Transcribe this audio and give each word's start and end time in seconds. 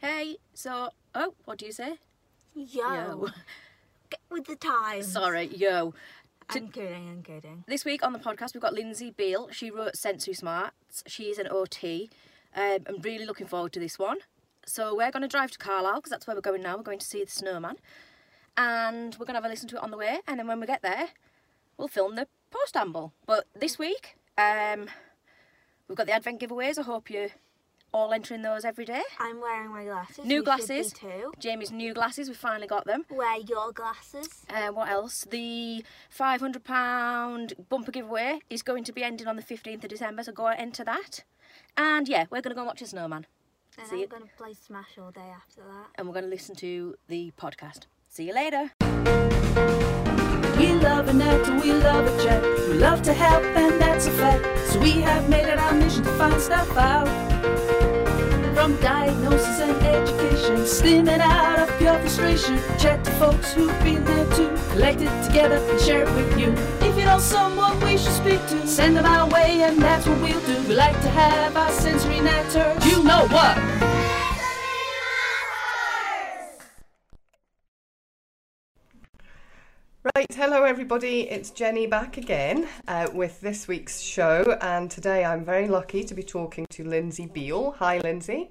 Hey, 0.00 0.38
so, 0.54 0.88
oh, 1.14 1.34
what 1.44 1.58
do 1.58 1.66
you 1.66 1.72
say? 1.72 1.98
Yo. 2.54 2.90
Yo. 2.90 3.28
Get 4.08 4.20
with 4.30 4.46
the 4.46 4.56
times. 4.56 5.12
Sorry, 5.12 5.48
yo. 5.54 5.92
I'm 6.48 6.68
kidding, 6.68 7.10
I'm 7.10 7.22
kidding. 7.22 7.64
This 7.68 7.84
week 7.84 8.02
on 8.02 8.14
the 8.14 8.18
podcast, 8.18 8.54
we've 8.54 8.62
got 8.62 8.72
Lindsey 8.72 9.10
Biel. 9.10 9.50
She 9.52 9.70
wrote 9.70 9.96
Sensory 9.96 10.32
Smarts. 10.32 11.04
She's 11.06 11.36
an 11.36 11.48
OT. 11.50 12.08
Um, 12.56 12.78
I'm 12.86 13.02
really 13.02 13.26
looking 13.26 13.46
forward 13.46 13.74
to 13.74 13.78
this 13.78 13.98
one. 13.98 14.20
So 14.64 14.96
we're 14.96 15.10
going 15.10 15.20
to 15.20 15.28
drive 15.28 15.50
to 15.50 15.58
Carlisle 15.58 15.96
because 15.96 16.10
that's 16.10 16.26
where 16.26 16.34
we're 16.34 16.40
going 16.40 16.62
now. 16.62 16.78
We're 16.78 16.82
going 16.82 16.98
to 16.98 17.06
see 17.06 17.22
the 17.22 17.30
snowman. 17.30 17.76
And 18.56 19.14
we're 19.20 19.26
going 19.26 19.34
to 19.34 19.42
have 19.42 19.44
a 19.44 19.48
listen 19.48 19.68
to 19.68 19.76
it 19.76 19.82
on 19.82 19.90
the 19.90 19.98
way. 19.98 20.20
And 20.26 20.38
then 20.38 20.46
when 20.46 20.60
we 20.60 20.66
get 20.66 20.80
there, 20.80 21.08
we'll 21.76 21.88
film 21.88 22.16
the 22.16 22.26
post 22.50 22.74
amble. 22.74 23.12
But 23.26 23.44
this 23.54 23.78
week, 23.78 24.16
um, 24.38 24.86
we've 25.88 25.98
got 25.98 26.06
the 26.06 26.14
Advent 26.14 26.40
giveaways. 26.40 26.78
I 26.78 26.82
hope 26.84 27.10
you're 27.10 27.28
all 27.92 28.12
entering 28.12 28.42
those 28.42 28.64
every 28.64 28.84
day. 28.84 29.02
I'm 29.18 29.40
wearing 29.40 29.70
my 29.70 29.84
glasses. 29.84 30.24
New 30.24 30.36
you 30.36 30.42
glasses. 30.42 30.92
Be 30.92 30.98
too. 31.00 31.32
Jamie's 31.38 31.70
new 31.72 31.92
glasses, 31.94 32.28
we 32.28 32.34
finally 32.34 32.66
got 32.66 32.86
them. 32.86 33.04
Wear 33.10 33.38
your 33.40 33.72
glasses. 33.72 34.28
Uh, 34.48 34.68
what 34.68 34.88
else? 34.88 35.26
The 35.30 35.84
£500 36.16 37.68
bumper 37.68 37.92
giveaway 37.92 38.40
is 38.48 38.62
going 38.62 38.84
to 38.84 38.92
be 38.92 39.02
ending 39.02 39.26
on 39.26 39.36
the 39.36 39.42
15th 39.42 39.84
of 39.84 39.90
December, 39.90 40.22
so 40.22 40.32
go 40.32 40.46
and 40.48 40.60
enter 40.60 40.84
that. 40.84 41.24
And 41.76 42.08
yeah, 42.08 42.26
we're 42.30 42.40
going 42.40 42.50
to 42.50 42.54
go 42.54 42.60
and 42.60 42.68
watch 42.68 42.82
a 42.82 42.86
snowman. 42.86 43.26
And 43.78 43.88
See 43.88 43.96
I'm 43.96 44.02
it. 44.02 44.10
going 44.10 44.22
to 44.22 44.28
play 44.36 44.54
Smash 44.54 44.98
all 44.98 45.10
day 45.10 45.30
after 45.34 45.60
that. 45.62 45.86
And 45.96 46.06
we're 46.06 46.14
going 46.14 46.24
to 46.24 46.30
listen 46.30 46.54
to 46.56 46.96
the 47.08 47.32
podcast. 47.38 47.86
See 48.08 48.26
you 48.26 48.34
later. 48.34 48.72
We 50.58 50.72
love 50.74 51.08
a 51.08 51.12
net 51.14 51.62
we 51.62 51.72
love 51.72 52.06
a 52.06 52.22
chat. 52.22 52.42
We 52.68 52.74
love 52.74 53.00
to 53.02 53.14
help 53.14 53.42
and 53.56 53.80
that's 53.80 54.06
a 54.06 54.10
fact. 54.10 54.68
So 54.68 54.80
we 54.80 55.00
have 55.00 55.28
made 55.28 55.46
it 55.46 55.58
our 55.58 55.72
mission 55.72 56.02
to 56.02 56.10
find 56.18 56.38
stuff 56.40 56.76
out. 56.76 57.29
From 58.60 58.76
diagnosis 58.82 59.58
and 59.60 59.82
education, 59.86 60.66
steaming 60.66 61.18
out 61.18 61.60
of 61.60 61.78
pure 61.78 61.98
frustration. 61.98 62.58
Chat 62.78 63.02
to 63.06 63.10
folks 63.12 63.54
who've 63.54 63.82
been 63.82 64.04
there 64.04 64.26
too. 64.34 64.54
Collect 64.72 65.00
it 65.00 65.24
together 65.24 65.56
and 65.56 65.80
share 65.80 66.02
it 66.02 66.14
with 66.14 66.38
you. 66.38 66.52
If 66.86 66.94
you 66.98 67.06
know 67.06 67.18
someone 67.18 67.80
we 67.80 67.96
should 67.96 68.12
speak 68.12 68.46
to, 68.48 68.66
send 68.66 68.98
them 68.98 69.06
our 69.06 69.26
way 69.30 69.62
and 69.62 69.80
that's 69.80 70.06
what 70.06 70.20
we'll 70.20 70.38
do. 70.42 70.68
We 70.68 70.74
like 70.74 71.00
to 71.00 71.08
have 71.08 71.56
our 71.56 71.70
sensory 71.70 72.20
natter. 72.20 72.76
You 72.86 73.02
know 73.02 73.26
what? 73.28 73.56
Right, 80.14 80.32
hello 80.34 80.64
everybody. 80.64 81.28
It's 81.28 81.50
Jenny 81.50 81.86
back 81.86 82.16
again 82.16 82.68
uh, 82.88 83.08
with 83.12 83.42
this 83.42 83.68
week's 83.68 84.00
show, 84.00 84.56
and 84.62 84.90
today 84.90 85.26
I'm 85.26 85.44
very 85.44 85.68
lucky 85.68 86.04
to 86.04 86.14
be 86.14 86.22
talking 86.22 86.66
to 86.70 86.84
Lindsey 86.84 87.26
Biel. 87.26 87.72
Hi, 87.78 87.98
Lindsey. 87.98 88.50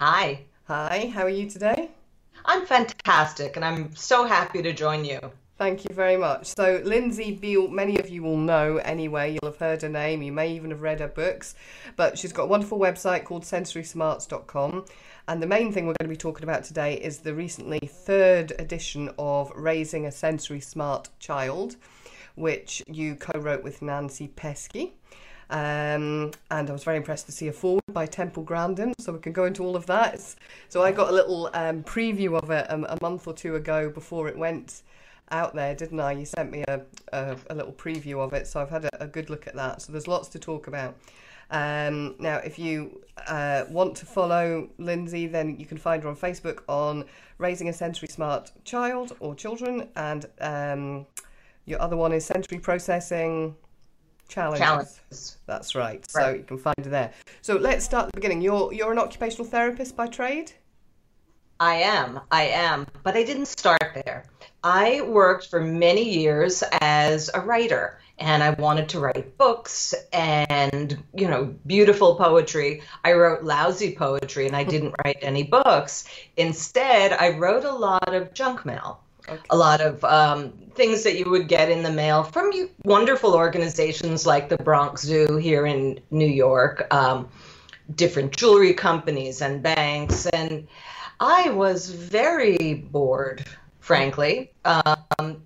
Hi, 0.00 0.44
Hi, 0.68 1.10
how 1.12 1.22
are 1.22 1.28
you 1.28 1.50
today? 1.50 1.90
I'm 2.44 2.66
fantastic 2.66 3.56
and 3.56 3.64
I'm 3.64 3.96
so 3.96 4.26
happy 4.26 4.62
to 4.62 4.72
join 4.72 5.04
you. 5.04 5.18
Thank 5.56 5.82
you 5.88 5.92
very 5.92 6.16
much. 6.16 6.54
So, 6.56 6.80
Lindsey 6.84 7.32
Biel, 7.32 7.66
many 7.66 7.98
of 7.98 8.08
you 8.08 8.22
will 8.22 8.36
know 8.36 8.76
anyway, 8.76 9.32
you'll 9.32 9.50
have 9.50 9.58
heard 9.58 9.82
her 9.82 9.88
name, 9.88 10.22
you 10.22 10.30
may 10.30 10.52
even 10.52 10.70
have 10.70 10.82
read 10.82 11.00
her 11.00 11.08
books, 11.08 11.56
but 11.96 12.16
she's 12.16 12.32
got 12.32 12.44
a 12.44 12.46
wonderful 12.46 12.78
website 12.78 13.24
called 13.24 13.42
sensorysmarts.com. 13.42 14.84
And 15.26 15.42
the 15.42 15.48
main 15.48 15.72
thing 15.72 15.86
we're 15.86 15.94
going 15.98 16.08
to 16.08 16.14
be 16.14 16.16
talking 16.16 16.44
about 16.44 16.62
today 16.62 16.94
is 16.94 17.18
the 17.18 17.34
recently 17.34 17.80
third 17.80 18.52
edition 18.60 19.10
of 19.18 19.50
Raising 19.56 20.06
a 20.06 20.12
Sensory 20.12 20.60
Smart 20.60 21.08
Child, 21.18 21.74
which 22.36 22.84
you 22.86 23.16
co 23.16 23.36
wrote 23.40 23.64
with 23.64 23.82
Nancy 23.82 24.28
Peske. 24.28 24.92
Um, 25.50 26.32
and 26.50 26.68
I 26.68 26.72
was 26.72 26.84
very 26.84 26.98
impressed 26.98 27.26
to 27.26 27.32
see 27.32 27.48
a 27.48 27.52
forward 27.52 27.82
by 27.92 28.06
Temple 28.06 28.42
Grandin, 28.42 28.92
so 28.98 29.12
we 29.12 29.18
can 29.18 29.32
go 29.32 29.46
into 29.46 29.64
all 29.64 29.76
of 29.76 29.86
that. 29.86 30.34
So 30.68 30.82
I 30.82 30.92
got 30.92 31.08
a 31.10 31.12
little 31.12 31.50
um, 31.54 31.82
preview 31.82 32.36
of 32.36 32.50
it 32.50 32.66
a, 32.68 32.94
a 32.94 32.98
month 33.00 33.26
or 33.26 33.32
two 33.32 33.56
ago 33.56 33.88
before 33.88 34.28
it 34.28 34.36
went 34.36 34.82
out 35.30 35.54
there, 35.54 35.74
didn't 35.74 36.00
I? 36.00 36.12
You 36.12 36.26
sent 36.26 36.50
me 36.50 36.64
a, 36.68 36.82
a, 37.12 37.36
a 37.50 37.54
little 37.54 37.72
preview 37.72 38.18
of 38.18 38.32
it, 38.32 38.46
so 38.46 38.60
I've 38.60 38.70
had 38.70 38.84
a, 38.84 39.04
a 39.04 39.06
good 39.06 39.30
look 39.30 39.46
at 39.46 39.54
that. 39.54 39.82
So 39.82 39.92
there's 39.92 40.08
lots 40.08 40.28
to 40.28 40.38
talk 40.38 40.66
about. 40.66 40.96
Um, 41.50 42.14
now, 42.18 42.36
if 42.36 42.58
you 42.58 43.00
uh, 43.26 43.64
want 43.70 43.96
to 43.96 44.06
follow 44.06 44.68
Lindsey, 44.76 45.26
then 45.26 45.58
you 45.58 45.64
can 45.64 45.78
find 45.78 46.02
her 46.02 46.08
on 46.10 46.16
Facebook 46.16 46.60
on 46.68 47.04
Raising 47.38 47.70
a 47.70 47.72
Sensory 47.72 48.08
Smart 48.08 48.52
Child 48.64 49.16
or 49.20 49.34
Children, 49.34 49.88
and 49.96 50.26
um, 50.40 51.06
your 51.64 51.80
other 51.80 51.96
one 51.96 52.12
is 52.12 52.26
Sensory 52.26 52.58
Processing 52.58 53.54
Challenges. 54.28 54.60
Challenges. 54.60 55.38
That's 55.46 55.74
right. 55.74 56.08
So 56.10 56.34
you 56.34 56.42
can 56.44 56.58
find 56.58 56.76
her 56.84 56.90
there. 56.90 57.12
So 57.42 57.56
let's 57.56 57.84
start 57.84 58.06
at 58.06 58.12
the 58.12 58.20
beginning. 58.20 58.42
You're 58.42 58.72
you're 58.72 58.92
an 58.92 58.98
occupational 58.98 59.46
therapist 59.46 59.96
by 59.96 60.06
trade. 60.06 60.52
I 61.60 61.74
am, 61.76 62.20
I 62.30 62.44
am, 62.44 62.86
but 63.02 63.16
I 63.16 63.24
didn't 63.24 63.46
start 63.46 63.82
there. 64.04 64.26
I 64.62 65.00
worked 65.00 65.48
for 65.48 65.60
many 65.60 66.20
years 66.20 66.62
as 66.80 67.30
a 67.34 67.40
writer 67.40 67.98
and 68.18 68.44
I 68.44 68.50
wanted 68.50 68.88
to 68.90 69.00
write 69.00 69.36
books 69.38 69.92
and, 70.12 71.02
you 71.14 71.28
know, 71.28 71.54
beautiful 71.66 72.14
poetry. 72.14 72.82
I 73.04 73.12
wrote 73.14 73.42
lousy 73.42 73.94
poetry 73.94 74.46
and 74.46 74.54
I 74.54 74.62
didn't 74.62 74.94
write 75.04 75.18
any 75.20 75.42
books. 75.42 76.08
Instead, 76.36 77.12
I 77.12 77.30
wrote 77.30 77.64
a 77.64 77.72
lot 77.72 78.14
of 78.14 78.34
junk 78.34 78.64
mail. 78.64 79.00
Okay. 79.28 79.42
a 79.50 79.56
lot 79.56 79.80
of 79.80 80.02
um, 80.04 80.52
things 80.74 81.02
that 81.02 81.18
you 81.18 81.28
would 81.28 81.48
get 81.48 81.70
in 81.70 81.82
the 81.82 81.92
mail 81.92 82.22
from 82.22 82.50
wonderful 82.84 83.34
organizations 83.34 84.24
like 84.26 84.48
the 84.48 84.56
Bronx 84.56 85.02
Zoo 85.02 85.36
here 85.36 85.66
in 85.66 86.00
New 86.10 86.26
York, 86.26 86.86
um, 86.94 87.28
different 87.94 88.34
jewelry 88.36 88.72
companies 88.72 89.42
and 89.42 89.62
banks. 89.62 90.26
And 90.26 90.66
I 91.20 91.50
was 91.50 91.90
very 91.90 92.74
bored, 92.74 93.44
frankly. 93.80 94.52
Um, 94.64 95.42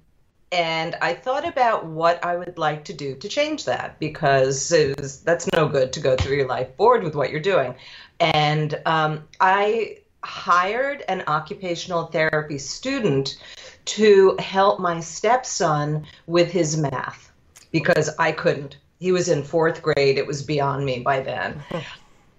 and 0.53 0.97
I 1.01 1.15
thought 1.15 1.49
about 1.49 1.87
what 1.87 2.23
I 2.25 2.37
would 2.37 2.59
like 2.59 2.85
to 2.85 2.93
do 2.93 3.15
to 3.17 3.29
change 3.29 3.65
that 3.65 3.99
because 3.99 4.71
was, 4.99 5.23
that's 5.23 5.51
no 5.53 5.67
good 5.67 5.95
to 5.95 6.01
go 6.01 6.15
through 6.15 6.37
your 6.37 6.47
life 6.47 6.77
bored 6.77 7.03
with 7.03 7.17
what 7.17 7.31
you're 7.31 7.41
doing. 7.41 7.75
And 8.21 8.81
um, 8.85 9.27
I 9.41 9.99
hired 10.23 11.03
an 11.09 11.25
occupational 11.27 12.07
therapy 12.07 12.59
student 12.59 13.39
to 13.85 14.37
help 14.39 14.81
my 14.81 15.01
stepson 15.01 16.07
with 16.27 16.51
his 16.51 16.77
math 16.77 17.33
because 17.71 18.11
I 18.19 18.33
couldn't. 18.33 18.77
He 19.01 19.13
was 19.13 19.29
in 19.29 19.43
fourth 19.43 19.83
grade. 19.83 20.19
It 20.19 20.27
was 20.27 20.43
beyond 20.43 20.85
me 20.85 21.01
by 21.01 21.21
then. 21.21 21.63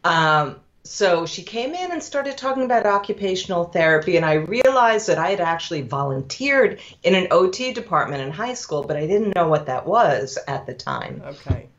Um, 0.05 0.57
so 0.83 1.25
she 1.25 1.43
came 1.43 1.73
in 1.73 1.91
and 1.93 2.03
started 2.03 2.37
talking 2.37 2.63
about 2.63 2.85
occupational 2.85 3.63
therapy, 3.63 4.17
and 4.17 4.25
I 4.25 4.33
realized 4.33 5.07
that 5.07 5.17
I 5.17 5.29
had 5.29 5.39
actually 5.39 5.81
volunteered 5.81 6.81
in 7.03 7.15
an 7.15 7.27
OT 7.31 7.71
department 7.71 8.21
in 8.21 8.31
high 8.31 8.53
school, 8.53 8.83
but 8.83 8.97
I 8.97 9.07
didn't 9.07 9.33
know 9.33 9.47
what 9.47 9.67
that 9.67 9.87
was 9.87 10.37
at 10.45 10.65
the 10.65 10.73
time 10.73 11.21
Okay. 11.25 11.69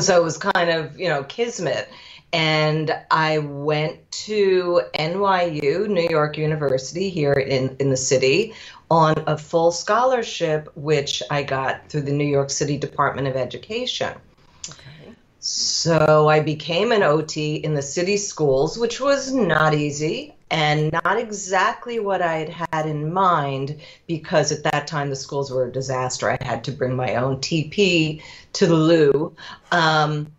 so 0.00 0.20
it 0.20 0.24
was 0.24 0.38
kind 0.38 0.70
of 0.70 0.98
you 0.98 1.08
know 1.08 1.22
kismet 1.22 1.88
and 2.32 2.94
i 3.10 3.38
went 3.38 4.10
to 4.10 4.82
nyu 4.94 5.88
new 5.88 6.08
york 6.08 6.36
university 6.36 7.08
here 7.08 7.32
in, 7.32 7.76
in 7.78 7.90
the 7.90 7.96
city 7.96 8.54
on 8.90 9.14
a 9.26 9.36
full 9.36 9.72
scholarship 9.72 10.68
which 10.74 11.22
i 11.30 11.42
got 11.42 11.88
through 11.88 12.02
the 12.02 12.12
new 12.12 12.24
york 12.24 12.50
city 12.50 12.76
department 12.76 13.26
of 13.26 13.36
education 13.36 14.14
Okay. 14.68 15.14
so 15.40 16.28
I 16.28 16.40
became 16.40 16.92
an 16.92 17.02
OT 17.02 17.56
in 17.56 17.74
the 17.74 17.82
city 17.82 18.16
schools, 18.16 18.76
which 18.78 19.00
was 19.00 19.32
not 19.32 19.74
easy 19.74 20.34
and 20.50 20.92
not 20.92 21.18
exactly 21.18 21.98
what 21.98 22.22
I 22.22 22.38
had 22.38 22.48
had 22.72 22.86
in 22.86 23.12
mind 23.12 23.80
because 24.06 24.50
at 24.50 24.64
that 24.64 24.86
time 24.86 25.10
the 25.10 25.16
schools 25.16 25.50
were 25.50 25.66
a 25.66 25.72
disaster. 25.72 26.30
I 26.30 26.38
had 26.42 26.64
to 26.64 26.72
bring 26.72 26.96
my 26.96 27.16
own 27.16 27.36
TP 27.38 28.22
to 28.54 28.66
the 28.66 28.74
loo. 28.74 29.36
Um, 29.72 30.32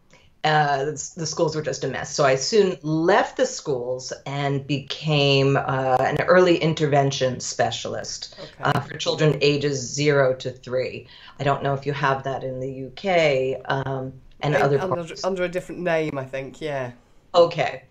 uh, 0.44 0.86
the, 0.86 1.26
schools 1.26 1.56
were 1.56 1.62
just 1.62 1.84
a 1.84 1.88
mess. 1.88 2.14
So 2.14 2.24
I 2.24 2.36
soon 2.36 2.78
left 2.82 3.38
the 3.38 3.46
schools 3.46 4.14
and 4.26 4.66
became 4.66 5.58
uh, 5.58 5.98
an 6.00 6.22
early 6.22 6.58
intervention 6.58 7.40
specialist 7.40 8.36
Okay. 8.40 8.52
uh, 8.64 8.80
for 8.80 8.98
children 8.98 9.38
ages 9.42 9.80
zero 9.80 10.34
to 10.36 10.52
three. 10.52 11.08
I 11.40 11.44
don't 11.44 11.62
know 11.62 11.74
if 11.74 11.86
you 11.86 11.94
have 11.94 12.24
that 12.24 12.44
in 12.44 12.60
the 12.60 12.86
UK 12.88 13.62
um, 13.70 14.14
and 14.40 14.56
other 14.56 14.80
under, 14.80 15.06
under 15.24 15.44
a 15.44 15.50
different 15.50 15.82
name, 15.82 16.18
I 16.18 16.26
think. 16.26 16.62
Yeah. 16.62 16.92
Okay. 17.36 17.84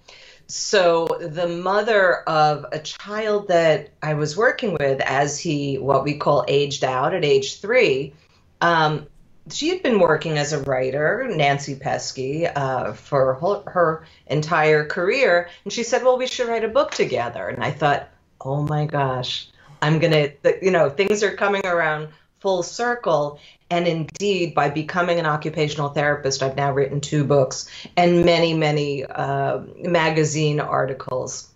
So 0.46 1.06
the 1.20 1.46
mother 1.46 2.20
of 2.26 2.64
a 2.72 2.78
child 2.78 3.48
that 3.48 3.90
I 4.02 4.14
was 4.14 4.34
working 4.34 4.72
with 4.80 5.00
as 5.02 5.38
he, 5.38 5.76
what 5.76 6.04
we 6.04 6.16
call 6.16 6.46
aged 6.48 6.82
out 6.82 7.12
at 7.12 7.22
age 7.22 7.60
three, 7.60 8.14
um, 8.62 9.06
she 9.50 9.68
had 9.68 9.82
been 9.82 9.98
working 10.00 10.38
as 10.38 10.52
a 10.52 10.62
writer, 10.62 11.28
Nancy 11.30 11.74
Peske, 11.76 12.50
uh, 12.54 12.92
for 12.92 13.34
her, 13.34 13.70
her 13.70 14.06
entire 14.26 14.84
career. 14.86 15.48
And 15.64 15.72
she 15.72 15.82
said, 15.82 16.02
well, 16.02 16.18
we 16.18 16.26
should 16.26 16.48
write 16.48 16.64
a 16.64 16.68
book 16.68 16.92
together. 16.92 17.48
And 17.48 17.62
I 17.64 17.70
thought, 17.70 18.08
oh 18.40 18.62
my 18.62 18.86
gosh, 18.86 19.48
I'm 19.82 19.98
going 19.98 20.12
to, 20.12 20.58
you 20.62 20.70
know, 20.70 20.90
things 20.90 21.22
are 21.22 21.34
coming 21.34 21.66
around 21.66 22.08
full 22.40 22.62
circle. 22.62 23.40
And 23.70 23.86
indeed, 23.86 24.54
by 24.54 24.70
becoming 24.70 25.18
an 25.18 25.26
occupational 25.26 25.90
therapist, 25.90 26.42
I've 26.42 26.56
now 26.56 26.72
written 26.72 27.00
two 27.00 27.24
books 27.24 27.68
and 27.96 28.24
many, 28.24 28.54
many 28.54 29.04
uh, 29.04 29.60
magazine 29.76 30.60
articles. 30.60 31.48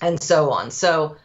and 0.00 0.22
so 0.22 0.50
on. 0.52 0.70
So, 0.70 1.16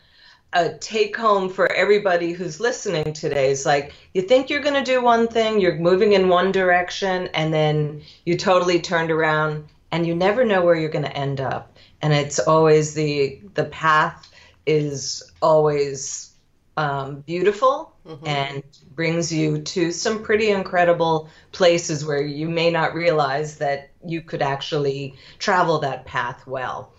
a 0.53 0.73
take 0.73 1.15
home 1.15 1.49
for 1.49 1.71
everybody 1.71 2.31
who's 2.31 2.59
listening 2.59 3.13
today 3.13 3.51
is 3.51 3.65
like 3.65 3.93
you 4.13 4.21
think 4.21 4.49
you're 4.49 4.61
going 4.61 4.83
to 4.83 4.83
do 4.83 5.01
one 5.01 5.27
thing, 5.27 5.59
you're 5.59 5.75
moving 5.75 6.13
in 6.13 6.27
one 6.27 6.51
direction, 6.51 7.27
and 7.33 7.53
then 7.53 8.01
you 8.25 8.35
totally 8.35 8.79
turned 8.79 9.11
around 9.11 9.67
and 9.91 10.07
you 10.07 10.15
never 10.15 10.43
know 10.45 10.63
where 10.63 10.75
you're 10.75 10.89
going 10.89 11.05
to 11.05 11.17
end 11.17 11.39
up. 11.39 11.77
And 12.01 12.13
it's 12.13 12.39
always 12.39 12.93
the 12.93 13.39
the 13.53 13.65
path 13.65 14.31
is 14.65 15.31
always 15.41 16.33
um, 16.77 17.21
beautiful 17.21 17.93
and 18.25 18.63
brings 18.95 19.31
you 19.31 19.61
to 19.61 19.91
some 19.91 20.23
pretty 20.23 20.49
incredible 20.49 21.29
places 21.51 22.05
where 22.05 22.21
you 22.21 22.47
may 22.49 22.71
not 22.71 22.93
realize 22.95 23.57
that 23.57 23.91
you 24.05 24.21
could 24.21 24.41
actually 24.41 25.15
travel 25.37 25.79
that 25.79 26.05
path 26.05 26.47
well. 26.47 26.93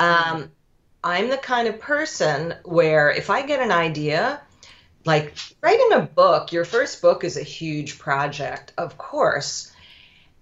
Um, 0.00 0.50
I'm 1.06 1.30
the 1.30 1.36
kind 1.36 1.68
of 1.68 1.78
person 1.78 2.52
where 2.64 3.12
if 3.12 3.30
I 3.30 3.42
get 3.42 3.60
an 3.60 3.70
idea, 3.70 4.40
like 5.04 5.34
writing 5.62 5.92
a 5.92 6.00
book, 6.00 6.50
your 6.50 6.64
first 6.64 7.00
book 7.00 7.22
is 7.22 7.36
a 7.36 7.44
huge 7.44 8.00
project, 8.00 8.72
of 8.76 8.98
course. 8.98 9.72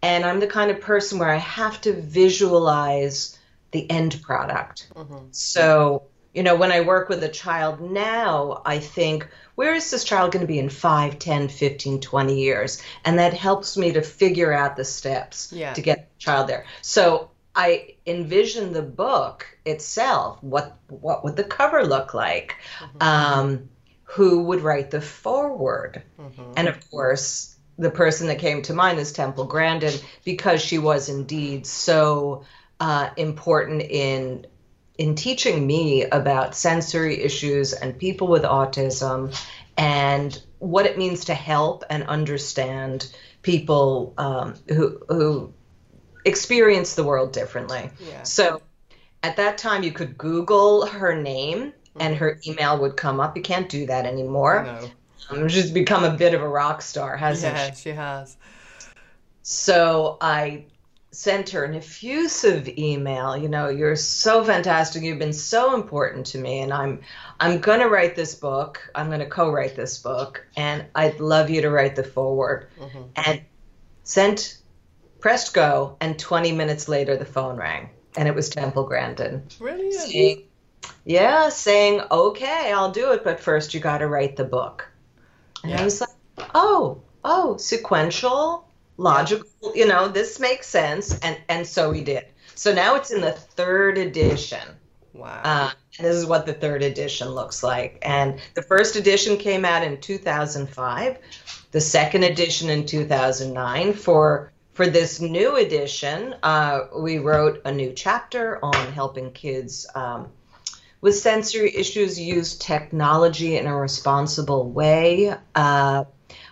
And 0.00 0.25
I'm 0.25 0.40
the 0.40 0.46
kind 0.46 0.70
of 0.70 0.81
person 0.81 1.19
where 1.19 1.28
I 1.28 1.37
have 1.37 1.82
to 1.82 1.93
visualize 1.93 3.38
the 3.72 3.90
end 3.90 4.22
product. 4.22 4.88
Mm-hmm. 4.94 5.26
So, 5.32 6.05
you 6.32 6.43
know, 6.43 6.56
when 6.56 6.72
I 6.72 6.81
work 6.81 7.11
with 7.11 7.22
a 7.22 7.28
child 7.28 7.82
now, 7.82 8.62
I 8.64 8.78
think, 8.78 9.28
where 9.56 9.75
is 9.75 9.90
this 9.90 10.02
child 10.02 10.32
going 10.32 10.46
to 10.46 10.46
be 10.46 10.58
in 10.58 10.70
5, 10.70 11.19
10, 11.19 11.49
15, 11.49 12.00
20 12.00 12.40
years? 12.40 12.82
And 13.05 13.19
that 13.19 13.34
helps 13.34 13.76
me 13.76 13.93
to 13.93 14.00
figure 14.00 14.50
out 14.50 14.76
the 14.76 14.84
steps 14.87 15.52
Yeah. 15.52 15.75
to 15.75 15.82
get 15.82 16.08
the 16.08 16.25
child 16.25 16.49
there. 16.49 16.64
So 16.81 17.28
I 17.54 17.94
envision 18.06 18.72
the 18.72 18.82
book 18.82 19.46
itself. 19.64 20.42
What 20.42 20.76
what 20.88 21.24
would 21.24 21.36
the 21.36 21.44
cover 21.44 21.84
look 21.84 22.14
like? 22.14 22.56
Um, 23.00 23.68
who 24.04 24.44
would 24.44 24.60
write 24.60 24.90
the 24.90 25.00
foreword? 25.00 26.02
And 26.56 26.68
of 26.68 26.90
course, 26.90 27.56
the 27.78 27.90
person 27.90 28.28
that 28.28 28.38
came 28.38 28.62
to 28.62 28.72
mind 28.74 28.98
is 28.98 29.12
Temple 29.12 29.44
Grandin 29.44 29.94
because 30.24 30.60
she 30.60 30.78
was 30.78 31.08
indeed 31.08 31.66
so 31.66 32.44
uh, 32.80 33.10
important 33.16 33.82
in 33.82 34.46
in 34.96 35.14
teaching 35.16 35.66
me 35.66 36.04
about 36.04 36.54
sensory 36.54 37.20
issues 37.20 37.72
and 37.72 37.98
people 37.98 38.28
with 38.28 38.44
autism 38.44 39.36
and 39.76 40.40
what 40.60 40.86
it 40.86 40.96
means 40.96 41.24
to 41.24 41.34
help 41.34 41.82
and 41.90 42.04
understand 42.04 43.12
people 43.42 44.14
um, 44.18 44.54
who 44.68 45.00
who 45.08 45.52
experience 46.25 46.94
the 46.94 47.05
world 47.05 47.32
differently. 47.32 47.91
Yeah. 48.00 48.23
So 48.23 48.62
at 49.23 49.37
that 49.37 49.59
time, 49.59 49.82
you 49.82 49.93
could 49.93 50.17
Google 50.19 50.87
her 50.87 51.21
name 51.21 51.73
and 52.00 52.17
her 52.17 52.41
email 52.47 52.79
would 52.81 52.97
come 52.97 53.21
up. 53.21 53.37
You 53.37 53.43
can't 53.43 53.69
do 53.69 53.87
that 53.87 54.05
anymore. 54.05 54.65
No. 54.65 54.91
Um, 55.31 55.49
she's 55.49 55.71
become 55.71 56.05
a 56.05 56.15
bit 56.17 56.35
of 56.35 56.43
a 56.43 56.49
rock 56.49 56.82
star, 56.82 57.17
hasn't 57.17 57.55
Yeah, 57.55 57.71
she? 57.73 57.82
she 57.82 57.91
has. 57.91 58.37
So 59.43 60.19
I 60.21 60.65
sent 61.12 61.50
her 61.50 61.65
an 61.65 61.75
effusive 61.75 62.69
email. 62.76 63.37
You 63.37 63.49
know, 63.49 63.69
you're 63.69 63.97
so 63.97 64.44
fantastic. 64.44 65.03
You've 65.03 65.19
been 65.19 65.32
so 65.32 65.75
important 65.75 66.26
to 66.26 66.38
me, 66.38 66.61
and 66.61 66.73
I'm 66.73 67.00
I'm 67.41 67.61
gonna 67.61 67.88
write 67.88 68.17
this 68.17 68.35
book. 68.35 68.81
I'm 68.94 69.11
gonna 69.11 69.26
co-write 69.29 69.76
this 69.76 69.99
book, 69.99 70.44
and 70.56 70.85
I'd 70.94 71.21
love 71.21 71.50
you 71.50 71.62
to 71.62 71.71
write 71.71 71.97
the 71.97 72.05
foreword. 72.05 72.69
And 73.17 73.43
sent, 74.03 74.59
pressed 75.25 75.55
go, 75.55 75.97
and 76.03 76.19
20 76.19 76.53
minutes 76.53 76.87
later 76.87 77.17
the 77.17 77.25
phone 77.25 77.56
rang, 77.56 77.88
and 78.15 78.29
it 78.29 78.35
was 78.35 78.50
Temple 78.50 78.85
Grandin 78.85 79.43
Brilliant. 79.59 79.94
saying, 79.94 80.43
yeah, 81.06 81.49
saying, 81.49 82.03
okay, 82.11 82.71
I'll 82.71 82.91
do 82.91 83.12
it, 83.12 83.25
but 83.25 83.41
first 83.41 83.73
you 83.73 83.81
got 83.81 83.99
to 83.99 84.06
write 84.06 84.37
the 84.37 84.44
book. 84.44 84.87
And 85.62 85.73
Yeah. 85.73 85.81
I 85.81 85.85
was 85.85 86.03
like, 86.03 86.11
oh, 86.55 87.00
oh, 87.25 87.56
sequential, 87.56 88.69
logical, 88.99 89.49
you 89.75 89.87
know, 89.87 90.09
this 90.09 90.38
makes 90.41 90.67
sense. 90.67 91.19
And, 91.21 91.38
and 91.49 91.67
so 91.67 91.91
we 91.91 92.05
did. 92.05 92.26
So 92.55 92.75
now 92.75 92.94
it's 92.97 93.11
in 93.11 93.23
the 93.23 93.32
third 93.32 93.97
edition. 93.97 94.76
Wow. 95.15 95.41
Uh, 95.43 95.71
and 95.97 96.06
this 96.06 96.17
is 96.17 96.26
what 96.26 96.44
the 96.44 96.53
third 96.53 96.82
edition 96.82 97.29
looks 97.29 97.62
like. 97.62 97.97
And 98.03 98.41
the 98.53 98.62
first 98.62 98.94
edition 98.94 99.38
came 99.38 99.65
out 99.65 99.82
in 99.82 100.03
2005, 100.03 101.17
the 101.71 101.81
second 101.81 102.25
edition 102.25 102.69
in 102.69 102.85
2009. 102.85 103.94
For 103.94 104.53
for 104.75 104.88
this 104.88 105.21
new 105.21 105.56
edition, 105.56 106.35
uh, 106.43 106.81
we 106.99 107.19
wrote 107.19 107.62
a 107.65 107.73
new 107.73 107.93
chapter 107.93 108.62
on 108.62 108.93
helping 108.93 109.31
kids 109.31 109.87
um, 109.94 110.29
with 111.00 111.17
sensory 111.17 111.75
issues 111.75 112.21
use 112.21 112.56
technology 112.56 113.56
in 113.56 113.67
a 113.67 113.76
responsible 113.76 114.69
way. 114.69 115.32
Uh, 115.55 116.05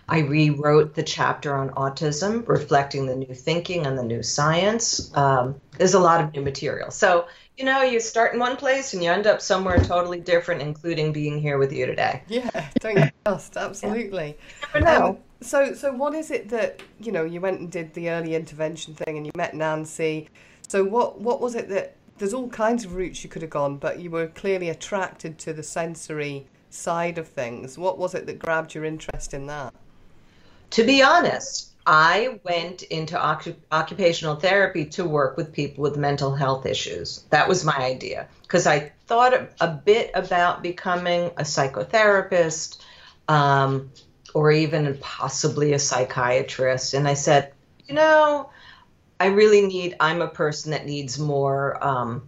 I 0.07 0.19
rewrote 0.19 0.95
the 0.95 1.03
chapter 1.03 1.55
on 1.55 1.69
autism, 1.71 2.47
reflecting 2.47 3.05
the 3.05 3.15
new 3.15 3.33
thinking 3.33 3.85
and 3.85 3.97
the 3.97 4.03
new 4.03 4.23
science. 4.23 5.15
Um, 5.15 5.59
there's 5.77 5.93
a 5.93 5.99
lot 5.99 6.23
of 6.23 6.33
new 6.33 6.41
material. 6.41 6.91
So, 6.91 7.27
you 7.57 7.65
know, 7.65 7.81
you 7.81 7.99
start 7.99 8.33
in 8.33 8.39
one 8.39 8.55
place 8.55 8.93
and 8.93 9.03
you 9.03 9.11
end 9.11 9.27
up 9.27 9.41
somewhere 9.41 9.79
totally 9.79 10.19
different, 10.19 10.61
including 10.61 11.11
being 11.11 11.39
here 11.39 11.57
with 11.57 11.73
you 11.73 11.85
today. 11.85 12.23
Yeah, 12.27 12.69
don't 12.79 12.97
you 12.97 13.11
just 13.25 13.57
absolutely. 13.57 14.37
Never 14.73 14.85
know. 14.85 15.05
Um, 15.07 15.17
so, 15.45 15.73
so 15.73 15.93
what 15.93 16.13
is 16.13 16.31
it 16.31 16.49
that 16.49 16.81
you 16.99 17.11
know? 17.11 17.23
You 17.23 17.41
went 17.41 17.59
and 17.59 17.71
did 17.71 17.93
the 17.93 18.09
early 18.09 18.35
intervention 18.35 18.93
thing, 18.93 19.17
and 19.17 19.25
you 19.25 19.31
met 19.35 19.53
Nancy. 19.53 20.29
So, 20.67 20.83
what 20.83 21.19
what 21.19 21.41
was 21.41 21.55
it 21.55 21.69
that? 21.69 21.95
There's 22.17 22.33
all 22.33 22.49
kinds 22.49 22.85
of 22.85 22.95
routes 22.95 23.23
you 23.23 23.29
could 23.29 23.41
have 23.41 23.51
gone, 23.51 23.77
but 23.77 23.99
you 23.99 24.11
were 24.11 24.27
clearly 24.27 24.69
attracted 24.69 25.39
to 25.39 25.53
the 25.53 25.63
sensory 25.63 26.45
side 26.69 27.17
of 27.17 27.27
things. 27.27 27.77
What 27.77 27.97
was 27.97 28.13
it 28.13 28.25
that 28.27 28.39
grabbed 28.39 28.73
your 28.73 28.85
interest 28.85 29.33
in 29.33 29.47
that? 29.47 29.73
To 30.71 30.83
be 30.83 31.01
honest, 31.01 31.73
I 31.85 32.39
went 32.43 32.83
into 32.83 33.15
occu- 33.15 33.55
occupational 33.71 34.35
therapy 34.35 34.85
to 34.85 35.05
work 35.05 35.37
with 35.37 35.51
people 35.51 35.81
with 35.81 35.97
mental 35.97 36.33
health 36.33 36.65
issues. 36.65 37.23
That 37.29 37.47
was 37.47 37.65
my 37.65 37.77
idea 37.77 38.27
because 38.43 38.65
I 38.67 38.91
thought 39.07 39.33
a, 39.33 39.49
a 39.59 39.67
bit 39.67 40.11
about 40.13 40.63
becoming 40.63 41.25
a 41.37 41.43
psychotherapist 41.43 42.77
um, 43.27 43.91
or 44.33 44.51
even 44.51 44.97
possibly 44.99 45.73
a 45.73 45.79
psychiatrist. 45.79 46.93
And 46.93 47.07
I 47.07 47.13
said, 47.13 47.53
you 47.87 47.95
know, 47.95 48.49
I 49.19 49.27
really 49.27 49.61
need, 49.61 49.95
I'm 49.99 50.21
a 50.21 50.27
person 50.27 50.71
that 50.71 50.85
needs 50.85 51.19
more 51.19 51.83
um, 51.83 52.23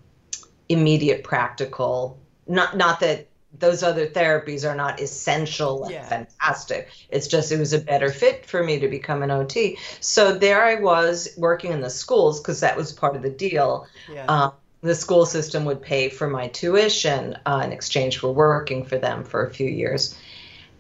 immediate 0.70 1.24
practical, 1.24 2.20
not, 2.48 2.78
not 2.78 3.00
that 3.00 3.28
those 3.58 3.84
other 3.84 4.06
therapies 4.06 4.70
are 4.70 4.76
not 4.76 5.02
essential 5.02 5.86
and 5.86 5.94
Yeah. 5.94 6.08
fantastic. 6.08 6.90
It's 7.10 7.28
just 7.28 7.52
it 7.52 7.60
was 7.60 7.74
a 7.74 7.80
better 7.80 8.10
fit 8.10 8.46
for 8.46 8.64
me 8.64 8.80
to 8.80 8.88
become 8.88 9.24
an 9.24 9.32
OT. 9.32 9.78
So 10.02 10.38
there 10.38 10.64
I 10.64 10.76
was 10.76 11.30
working 11.38 11.72
in 11.72 11.82
the 11.82 11.90
schools 11.90 12.42
because 12.42 12.60
that 12.60 12.76
was 12.76 12.92
part 12.92 13.16
of 13.16 13.22
the 13.22 13.30
deal. 13.30 13.88
Yeah. 14.12 14.26
Uh, 14.28 14.52
the 14.82 14.96
school 14.96 15.26
system 15.26 15.66
would 15.66 15.82
pay 15.82 16.10
for 16.10 16.28
my 16.28 16.48
tuition 16.50 17.38
uh, 17.46 17.62
in 17.64 17.72
exchange 17.72 18.20
for 18.20 18.32
working 18.32 18.86
for 18.86 18.98
them 18.98 19.24
for 19.24 19.46
a 19.46 19.50
few 19.54 19.68
years. 19.68 20.16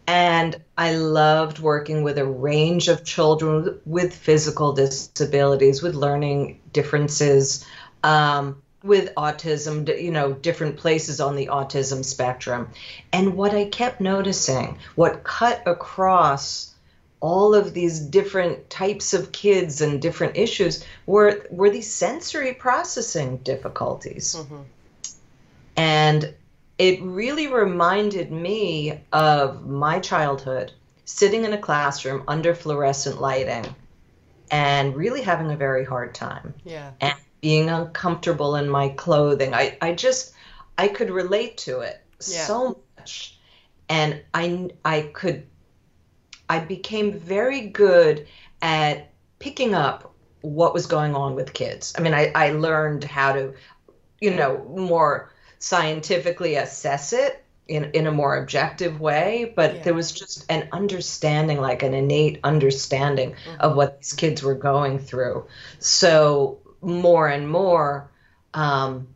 And 0.08 0.56
I 0.78 0.96
loved 0.96 1.60
working 1.60 2.04
with 2.04 2.18
a 2.18 2.26
range 2.26 2.88
of 2.88 3.04
children 3.04 3.80
with 3.86 4.14
physical 4.16 4.74
disabilities, 4.74 5.82
with 5.82 5.96
learning 5.96 6.62
differences, 6.72 7.66
um, 8.04 8.62
with 8.84 9.14
autism, 9.16 10.02
you 10.02 10.12
know, 10.12 10.34
different 10.34 10.78
places 10.78 11.20
on 11.20 11.36
the 11.36 11.48
autism 11.48 12.06
spectrum. 12.06 12.70
And 13.12 13.36
what 13.36 13.56
I 13.56 13.66
kept 13.66 14.00
noticing, 14.00 14.78
what 14.94 15.24
cut 15.24 15.64
across 15.66 16.76
all 17.20 17.56
of 17.56 17.74
these 17.74 18.00
different 18.00 18.70
types 18.70 19.16
of 19.16 19.32
kids 19.32 19.82
and 19.82 20.00
different 20.00 20.38
issues 20.38 20.86
were 21.08 21.48
were 21.50 21.72
these 21.72 21.92
sensory 21.92 22.54
processing 22.54 23.38
difficulties. 23.38 24.38
And 25.76 26.36
it 26.78 27.02
really 27.02 27.48
reminded 27.48 28.32
me 28.32 29.00
of 29.14 29.66
my 29.66 30.00
childhood 30.00 30.72
sitting 31.06 31.46
in 31.46 31.54
a 31.54 31.58
classroom 31.58 32.24
under 32.28 32.54
fluorescent 32.54 33.22
lighting 33.22 33.66
and 34.52 34.96
really 34.96 35.22
having 35.22 35.52
a 35.52 35.56
very 35.56 35.86
hard 35.86 36.14
time 36.14 36.54
yeah. 36.64 36.92
and 37.00 37.16
being 37.42 37.70
uncomfortable 37.70 38.56
in 38.56 38.70
my 38.70 38.90
clothing. 38.90 39.54
I, 39.54 39.78
I 39.82 39.94
just 39.94 40.34
I 40.78 40.88
could 40.88 41.10
relate 41.10 41.58
to 41.60 41.80
it 41.80 42.02
Yeah. 42.28 42.46
so 42.46 42.80
much. 42.98 43.38
And 43.88 44.22
I 44.34 44.70
I 44.84 45.02
could 45.14 45.46
I 46.50 46.60
became 46.60 47.14
very 47.14 47.62
good 47.62 48.28
at 48.62 49.12
picking 49.40 49.74
up 49.74 50.14
what 50.42 50.74
was 50.74 50.86
going 50.86 51.16
on 51.16 51.36
with 51.36 51.54
kids. 51.54 51.94
I 51.98 52.02
mean, 52.02 52.14
I, 52.14 52.32
I 52.36 52.52
learned 52.52 53.04
how 53.04 53.34
to, 53.34 53.54
you 54.22 54.32
know, 54.32 54.64
more 54.76 55.32
scientifically 55.66 56.58
assess 56.58 57.12
it 57.12 57.44
in, 57.68 57.86
in 57.94 58.06
a 58.06 58.12
more 58.12 58.38
objective 58.38 59.02
way, 59.02 59.52
but 59.56 59.74
Yeah. 59.74 59.82
there 59.82 59.94
was 59.96 60.12
just 60.12 60.46
an 60.48 60.70
understanding, 60.72 61.60
like 61.60 61.82
an 61.82 61.96
innate 61.96 62.40
understanding 62.44 63.34
of 63.60 63.76
what 63.76 63.98
these 63.98 64.14
kids 64.14 64.44
were 64.44 64.54
going 64.54 65.00
through. 65.00 65.48
So 65.80 66.60
more 66.82 67.28
and 67.28 67.50
more, 67.50 68.12
um, 68.54 69.08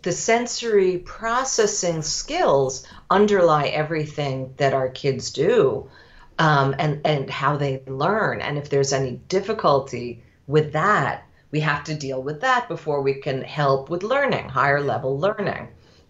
the 0.00 0.12
sensory 0.12 0.96
processing 0.96 2.00
skills 2.00 2.86
underlie 3.10 3.66
everything 3.66 4.54
that 4.56 4.72
our 4.72 4.88
kids 4.88 5.32
do 5.32 5.90
um, 6.38 6.74
and, 6.78 7.02
and 7.04 7.28
how 7.28 7.58
they 7.58 7.82
learn. 7.86 8.40
And 8.40 8.56
if 8.56 8.70
there's 8.70 8.94
any 8.94 9.20
difficulty 9.28 10.22
with 10.46 10.72
that, 10.72 11.24
we 11.54 11.60
have 11.60 11.84
to 11.84 11.94
deal 11.94 12.20
with 12.20 12.40
that 12.40 12.66
before 12.66 13.00
we 13.00 13.14
can 13.14 13.40
help 13.40 13.88
with 13.88 14.02
learning, 14.02 14.48
higher 14.48 14.80
level 14.80 15.20
learning. 15.20 15.68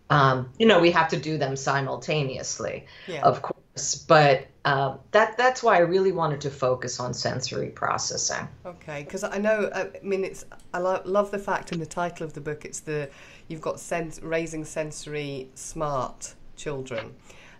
Um, 0.08 0.48
you 0.58 0.66
know, 0.66 0.80
we 0.80 0.90
have 0.92 1.08
to 1.10 1.18
do 1.18 1.36
them 1.36 1.54
simultaneously, 1.54 2.86
Yeah. 3.06 3.20
of 3.22 3.42
course, 3.42 3.94
but 4.08 4.46
um, 4.64 5.00
that 5.10 5.36
that's 5.36 5.62
why 5.62 5.74
I 5.76 5.80
really 5.80 6.12
wanted 6.12 6.40
to 6.42 6.50
focus 6.50 6.98
on 6.98 7.12
sensory 7.12 7.68
processing. 7.68 8.48
Okay, 8.64 9.02
because 9.04 9.22
I 9.22 9.36
know. 9.36 9.64
uh, 9.74 9.88
I 9.94 10.02
mean, 10.02 10.24
it's. 10.24 10.46
I 10.72 10.78
lo- 10.78 11.02
love 11.04 11.30
the 11.30 11.38
fact 11.38 11.72
in 11.72 11.78
the 11.78 11.86
title 12.02 12.24
of 12.24 12.32
the 12.32 12.40
book. 12.40 12.64
It's 12.64 12.80
the 12.80 13.10
you've 13.48 13.60
got 13.60 13.78
sens- 13.78 14.22
raising 14.22 14.64
sensory 14.64 15.50
smart 15.54 16.32
children, 16.56 17.14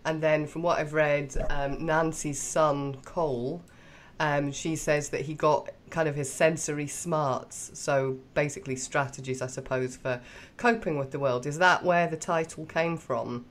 and 0.07 0.23
then 0.23 0.47
from 0.47 0.63
what 0.63 0.79
I've 0.79 0.95
read, 0.95 1.35
um, 1.51 1.85
Nancy's 1.85 2.41
son 2.41 2.97
Cole, 3.05 3.61
um, 4.25 4.53
she 4.53 4.77
says 4.77 5.11
that 5.11 5.23
he 5.23 5.35
got 5.35 5.69
kind 5.91 6.09
of 6.09 6.17
his 6.17 6.33
sensory 6.33 6.87
smarts. 6.87 7.71
So 7.75 8.19
basically, 8.33 8.77
strategies, 8.77 9.43
I 9.43 9.49
suppose, 9.49 9.97
for 9.97 10.21
coping 10.57 10.99
with 10.99 11.11
the 11.11 11.19
world. 11.19 11.47
Is 11.47 11.59
that 11.59 11.85
where 11.85 12.07
the 12.09 12.17
title 12.17 12.65
came 12.65 12.97
from? 12.97 13.45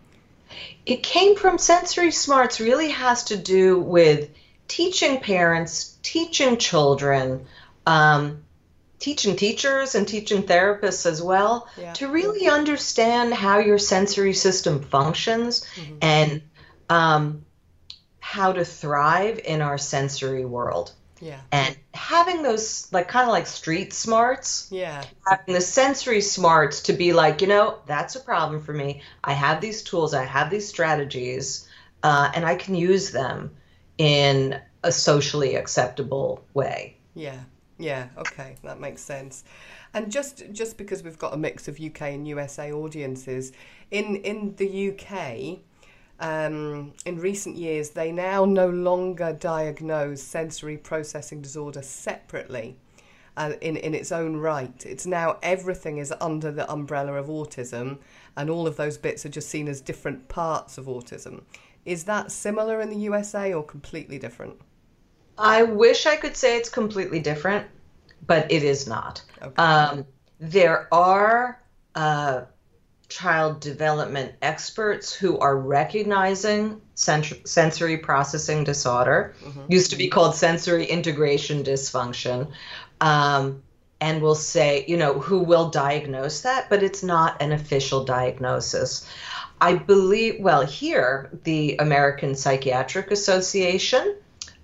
It 0.85 1.03
came 1.03 1.35
from 1.35 1.57
sensory 1.57 2.11
smarts, 2.11 2.59
really 2.59 2.89
has 2.89 3.25
to 3.25 3.37
do 3.37 3.79
with 3.79 4.29
teaching 4.67 5.19
parents, 5.19 5.97
teaching 6.01 6.57
children, 6.57 7.45
um, 7.85 8.43
teaching 8.99 9.35
teachers, 9.35 9.95
and 9.95 10.07
teaching 10.07 10.43
therapists 10.43 11.05
as 11.05 11.21
well 11.21 11.67
Yeah. 11.77 11.93
to 11.93 12.07
really 12.07 12.47
understand 12.47 13.33
how 13.33 13.59
your 13.59 13.77
sensory 13.77 14.33
system 14.33 14.81
functions 14.83 15.65
and 16.01 16.41
um, 16.89 17.45
how 18.33 18.51
to 18.51 18.65
thrive 18.65 19.39
in 19.45 19.61
our 19.61 19.77
sensory 19.77 20.43
world. 20.43 20.91
Yeah. 21.21 21.39
And 21.51 21.77
having 21.93 22.41
those, 22.41 22.91
like, 22.91 23.07
kind 23.07 23.27
of 23.27 23.31
like 23.31 23.45
street 23.45 23.93
smarts, 23.93 24.67
Yeah. 24.71 25.03
having 25.27 25.53
the 25.53 25.61
sensory 25.61 26.19
smarts 26.19 26.81
to 26.83 26.93
be 26.93 27.13
like, 27.13 27.41
you 27.41 27.47
know, 27.47 27.77
that's 27.85 28.15
a 28.15 28.19
problem 28.19 28.59
for 28.59 28.73
me. 28.73 29.03
I 29.23 29.33
have 29.33 29.61
these 29.61 29.83
tools, 29.83 30.15
I 30.15 30.23
have 30.25 30.49
these 30.49 30.67
strategies, 30.67 31.67
uh, 32.01 32.31
and 32.33 32.43
I 32.43 32.55
can 32.55 32.73
use 32.73 33.11
them 33.11 33.51
in 33.99 34.59
a 34.83 34.91
socially 34.91 35.53
acceptable 35.55 36.43
way. 36.55 36.97
Yeah, 37.13 37.41
yeah, 37.77 38.07
okay, 38.17 38.55
that 38.63 38.79
makes 38.79 39.03
sense. 39.03 39.43
And 39.93 40.11
just 40.11 40.43
just 40.51 40.75
because 40.77 41.03
we've 41.03 41.19
got 41.19 41.35
a 41.35 41.37
mix 41.37 41.67
of 41.67 41.79
UK 41.79 42.01
and 42.15 42.27
USA 42.27 42.71
audiences, 42.71 43.51
in 43.91 44.15
in 44.15 44.55
the 44.55 44.89
UK, 44.89 45.59
um, 46.19 46.93
in 47.05 47.19
recent 47.19 47.55
years, 47.57 47.89
they 47.91 48.11
now 48.11 48.45
no 48.45 48.69
longer 48.69 49.33
diagnose 49.33 50.21
sensory 50.21 50.77
processing 50.77 51.41
disorder 51.41 51.81
separately. 51.81 52.77
Uh, 53.35 53.53
in 53.61 53.77
in 53.77 53.95
its 53.95 54.11
own 54.11 54.37
right, 54.37 54.85
it's 54.85 55.07
now 55.07 55.37
everything 55.41 55.97
is 55.97 56.13
under 56.21 56.51
the 56.51 56.71
umbrella 56.71 57.13
of 57.13 57.27
autism, 57.27 57.97
and 58.37 58.47
all 58.47 58.67
of 58.67 58.77
those 58.77 58.95
bits 58.95 59.25
are 59.25 59.29
just 59.29 59.49
seen 59.49 59.67
as 59.67 59.81
different 59.81 60.27
parts 60.27 60.77
of 60.77 60.85
autism. 60.85 61.41
Is 61.83 62.03
that 62.03 62.31
similar 62.31 62.79
in 62.79 62.89
the 62.89 62.97
USA 62.97 63.51
or 63.53 63.63
completely 63.63 64.19
different? 64.19 64.55
I 65.37 65.63
wish 65.63 66.05
I 66.05 66.15
could 66.15 66.37
say 66.37 66.57
it's 66.57 66.69
completely 66.69 67.19
different, 67.19 67.65
but 68.27 68.51
it 68.51 68.63
is 68.63 68.87
not. 68.87 69.23
Okay. 69.41 69.55
Um, 69.61 70.05
there 70.39 70.87
are 70.93 71.59
uh, 71.95 72.41
child 73.13 73.59
development 73.59 74.33
experts 74.41 75.13
who 75.13 75.37
are 75.37 75.55
recognizing 75.55 76.81
sens- 76.95 77.33
sensory 77.45 77.97
processing 77.97 78.63
disorder, 78.63 79.35
used 79.69 79.91
to 79.91 79.95
be 79.95 80.07
called 80.07 80.33
sensory 80.33 80.85
integration 80.85 81.63
dysfunction, 81.63 82.51
um, 83.01 83.61
and 84.01 84.19
will 84.19 84.35
say, 84.35 84.83
you 84.87 84.97
know, 84.97 85.19
who 85.19 85.39
will 85.39 85.69
diagnose 85.69 86.41
that, 86.41 86.69
but 86.71 86.81
it's 86.81 87.03
not 87.03 87.39
an 87.39 87.51
official 87.51 88.03
diagnosis. 88.03 89.07
I 89.61 89.75
believe, 89.75 90.39
well, 90.39 90.65
here, 90.65 91.29
the 91.43 91.77
American 91.77 92.33
Psychiatric 92.33 93.11
Association, 93.11 94.15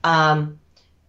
um, 0.04 0.60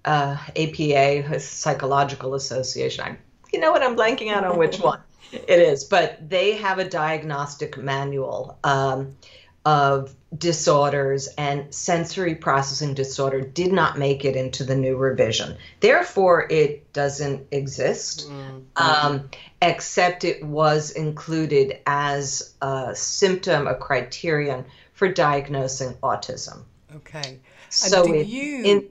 uh, 0.05 0.37
APA, 0.57 1.41
Psychological 1.41 2.35
Association. 2.35 3.05
I, 3.05 3.17
you 3.51 3.61
know 3.61 3.73
what? 3.73 3.83
I'm 3.83 3.97
blanking 3.97 4.31
out 4.31 4.45
on 4.45 4.59
which 4.59 4.79
one 4.91 5.01
it 5.33 5.49
is, 5.49 5.85
but 5.85 6.29
they 6.29 6.57
have 6.57 6.79
a 6.79 6.89
diagnostic 6.89 7.77
manual 7.77 8.59
um, 8.65 9.17
of 9.65 10.15
disorders, 10.37 11.29
and 11.37 11.75
sensory 11.75 12.35
processing 12.35 12.95
disorder 12.95 13.41
did 13.41 13.73
not 13.73 13.99
make 13.99 14.25
it 14.25 14.37
into 14.37 14.65
the 14.65 14.77
new 14.77 14.97
revision. 14.97 15.57
Therefore, 15.81 16.47
it 16.51 16.93
doesn't 16.93 17.49
exist, 17.51 18.29
um, 18.77 19.29
except 19.61 20.25
it 20.25 20.43
was 20.45 20.93
included 20.93 21.79
as 21.87 22.55
a 22.63 22.95
symptom, 22.95 23.67
a 23.67 23.75
criterion 23.75 24.65
for 24.93 25.09
diagnosing 25.09 25.95
autism. 26.03 26.61
Okay. 26.97 27.21
And 27.29 27.41
So 27.69 28.05
do 28.05 28.15
it- 28.15 28.27
you, 28.27 28.65
in- 28.65 28.89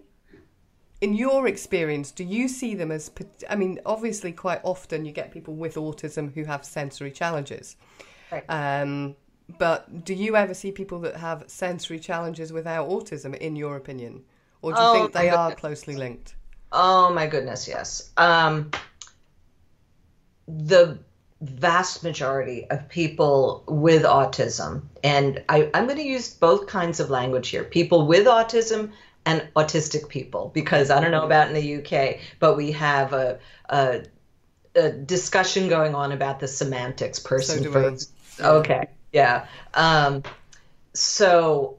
in 1.02 1.14
your 1.14 1.48
experience, 1.48 2.12
do 2.12 2.24
you 2.24 2.48
see 2.48 2.76
them 2.76 2.92
as? 2.92 3.12
I 3.50 3.56
mean, 3.56 3.80
obviously, 3.86 4.32
quite 4.32 4.62
often 4.64 5.06
you 5.06 5.12
get 5.12 5.32
people 5.32 5.56
with 5.56 5.76
autism 5.76 6.34
who 6.34 6.44
have 6.46 6.66
sensory 6.66 7.12
challenges. 7.12 7.76
Right. 8.32 8.50
Um, 8.50 9.16
but 9.58 10.06
do 10.06 10.14
you 10.14 10.36
ever 10.36 10.54
see 10.54 10.72
people 10.72 11.00
that 11.02 11.18
have 11.18 11.46
sensory 11.48 12.00
challenges 12.00 12.54
without 12.54 12.90
autism, 12.90 13.36
in 13.36 13.56
your 13.56 13.78
opinion, 13.78 14.24
or 14.62 14.74
do 14.74 14.84
you 14.84 14.88
Oh, 14.88 14.92
think 14.92 15.14
they 15.14 15.30
are 15.30 15.52
closely 15.54 15.96
linked? 15.96 16.36
Oh 16.72 17.14
my 17.14 17.28
goodness, 17.28 17.68
yes. 17.68 18.12
Um, 18.18 18.72
the 20.48 21.00
vast 21.42 22.04
majority 22.04 22.70
of 22.70 22.90
people 22.90 23.64
with 23.68 24.04
autism, 24.04 24.82
and 25.04 25.42
I, 25.48 25.70
I'm 25.74 25.86
going 25.86 25.98
to 25.98 26.04
use 26.04 26.34
both 26.34 26.68
kinds 26.68 27.00
of 27.00 27.10
language 27.10 27.50
here 27.50 27.64
people 27.64 28.08
with 28.08 28.28
autism 28.28 28.92
and 29.30 29.48
autistic 29.56 30.10
people, 30.10 30.52
because 30.54 30.90
I 30.90 31.00
don't 31.00 31.12
know 31.12 31.26
about 31.26 31.48
in 31.50 31.54
the 31.54 31.76
UK, 31.78 32.20
but 32.40 32.56
we 32.56 32.72
have 32.72 33.14
a, 33.14 33.40
a, 33.70 34.04
a 34.76 34.92
discussion 34.92 35.70
going 35.70 35.96
on 35.96 36.12
about 36.12 36.40
the 36.40 36.48
semantics 36.48 37.20
person 37.20 37.64
So 37.64 37.72
first. 37.72 38.12
Okay, 38.40 38.88
yeah. 39.12 39.46
Um, 39.74 40.24
so 40.94 41.78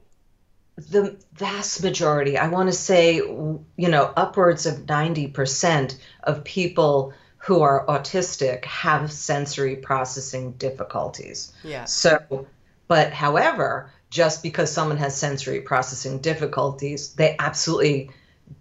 the 0.77 1.17
vast 1.33 1.83
majority, 1.83 2.37
I 2.37 2.47
want 2.47 2.69
to 2.69 2.75
say, 2.75 3.15
you 3.15 3.65
know, 3.77 4.13
upwards 4.15 4.65
of 4.65 4.85
90% 4.85 5.97
of 6.23 6.43
people 6.43 7.13
who 7.37 7.61
are 7.61 7.85
autistic 7.87 8.65
have 8.65 9.11
sensory 9.11 9.75
processing 9.75 10.53
difficulties. 10.53 11.53
Yeah. 11.63 11.85
So, 11.85 12.47
but 12.87 13.13
however, 13.13 13.91
just 14.11 14.43
because 14.43 14.71
someone 14.71 14.97
has 14.97 15.17
sensory 15.17 15.61
processing 15.61 16.19
difficulties, 16.19 17.13
they 17.13 17.35
absolutely 17.39 18.11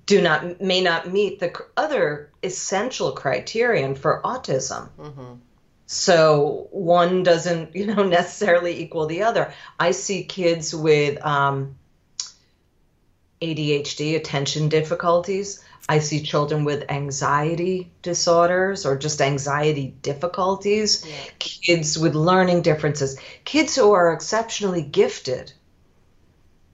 do 0.07 0.23
not 0.23 0.61
may 0.61 0.81
not 0.81 1.11
meet 1.11 1.41
the 1.41 1.53
other 1.77 2.31
essential 2.43 3.13
criterion 3.13 3.97
for 3.97 4.23
autism. 4.25 4.89
So 5.87 6.69
one 6.71 7.25
doesn't, 7.25 7.75
you 7.77 7.87
know, 7.87 8.05
necessarily 8.05 8.81
equal 8.81 9.07
the 9.07 9.25
other. 9.25 9.53
I 9.79 9.91
see 9.91 10.23
kids 10.23 10.73
with 10.75 11.23
um, 11.25 11.77
ADHD, 13.43 14.17
attention 14.17 14.69
difficulties. 14.69 15.65
I 15.91 15.99
see 15.99 16.23
children 16.23 16.63
with 16.63 16.89
anxiety 16.89 17.91
disorders 18.03 18.87
or 18.87 18.97
just 18.97 19.21
anxiety 19.21 19.93
difficulties. 20.03 21.05
Kids 21.41 21.99
with 21.99 22.15
learning 22.15 22.63
differences. 22.63 23.19
Kids 23.45 23.75
who 23.75 23.91
are 23.91 24.13
exceptionally 24.13 24.83
gifted. 24.83 25.53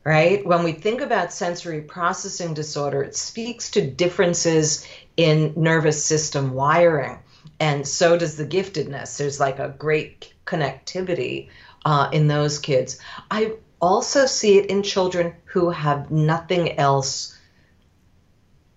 Right? 0.05 0.45
When 0.45 0.65
we 0.65 0.73
think 0.73 1.01
about 1.01 1.33
sensory 1.33 1.81
processing 1.81 2.53
disorder, 2.53 3.03
it 3.05 3.17
speaks 3.17 3.71
to 3.71 3.91
differences 3.91 4.87
in 5.17 5.55
nervous 5.57 6.05
system 6.05 6.53
wiring. 6.53 7.19
And 7.59 7.89
so 7.89 8.19
does 8.19 8.37
the 8.37 8.45
giftedness. 8.45 9.17
There's 9.17 9.41
like 9.41 9.59
a 9.59 9.75
great 9.79 10.35
connectivity 10.45 11.49
uh, 11.87 12.11
in 12.13 12.27
those 12.27 12.59
kids. 12.59 12.99
I 13.31 13.55
also 13.81 14.27
see 14.27 14.59
it 14.59 14.67
in 14.67 14.83
children 14.83 15.33
who 15.47 15.71
have 15.71 16.11
nothing 16.11 16.79
else 16.79 17.33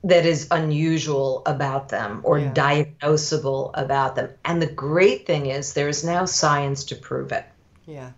that 0.04 0.26
is 0.26 0.48
unusual 0.52 1.42
about 1.46 1.90
them 1.90 2.22
or 2.24 2.40
Yeah. 2.40 2.54
diagnosable 2.54 3.72
about 3.74 4.16
them. 4.16 4.30
And 4.46 4.62
the 4.62 4.72
great 4.72 5.26
thing 5.28 5.48
is 5.48 5.74
there 5.74 5.90
is 5.90 6.04
now 6.04 6.26
science 6.26 6.86
to 6.86 6.96
prove 6.96 7.32
it. 7.32 7.46
Yeah. 7.86 8.12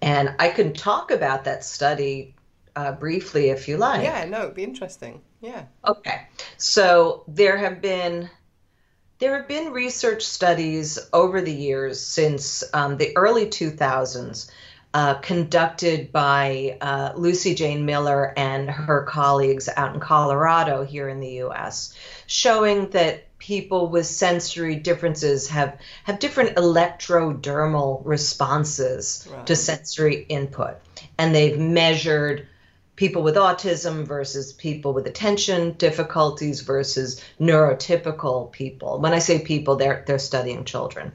And 0.00 0.34
I 0.38 0.48
can 0.48 0.72
talk 0.72 1.10
about 1.10 1.44
that 1.44 1.64
study 1.64 2.34
uh, 2.76 2.92
briefly 2.92 3.50
if 3.50 3.68
you 3.68 3.76
like. 3.76 4.02
Yeah. 4.04 4.24
No, 4.24 4.42
it'd 4.42 4.54
be 4.54 4.64
interesting. 4.64 5.20
Yeah. 5.40 5.64
Okay. 5.86 6.22
So 6.56 7.24
there 7.28 7.56
have 7.58 7.80
been 7.80 8.30
there 9.18 9.36
have 9.36 9.46
been 9.46 9.72
research 9.72 10.24
studies 10.24 10.98
over 11.12 11.40
the 11.40 11.52
years 11.52 12.00
since 12.00 12.64
um, 12.74 12.96
the 12.96 13.16
early 13.16 13.46
2000s 13.46 14.50
uh, 14.94 15.14
conducted 15.14 16.12
by 16.12 16.78
uh, 16.80 17.12
Lucy 17.16 17.56
Jane 17.56 17.84
Miller 17.84 18.32
and 18.36 18.70
her 18.70 19.02
colleagues 19.02 19.68
out 19.76 19.92
in 19.92 20.00
Colorado 20.00 20.84
here 20.84 21.08
in 21.08 21.18
the 21.18 21.42
US, 21.42 21.92
showing 22.28 22.88
that 22.90 23.24
people 23.38 23.88
with 23.88 24.06
sensory 24.06 24.76
differences 24.76 25.48
have, 25.48 25.78
have 26.04 26.20
different 26.20 26.56
electrodermal 26.56 28.02
responses 28.04 29.28
Right. 29.30 29.44
to 29.46 29.56
sensory 29.56 30.22
input. 30.28 30.76
And 31.18 31.34
they've 31.34 31.58
measured 31.58 32.46
people 32.94 33.24
with 33.24 33.34
autism 33.34 34.06
versus 34.06 34.52
people 34.52 34.92
with 34.92 35.08
attention 35.08 35.72
difficulties 35.72 36.60
versus 36.60 37.20
neurotypical 37.40 38.52
people. 38.52 39.00
When 39.00 39.12
I 39.12 39.18
say 39.18 39.40
people, 39.40 39.74
they're 39.74 40.04
they're 40.06 40.20
studying 40.20 40.64
children. 40.64 41.10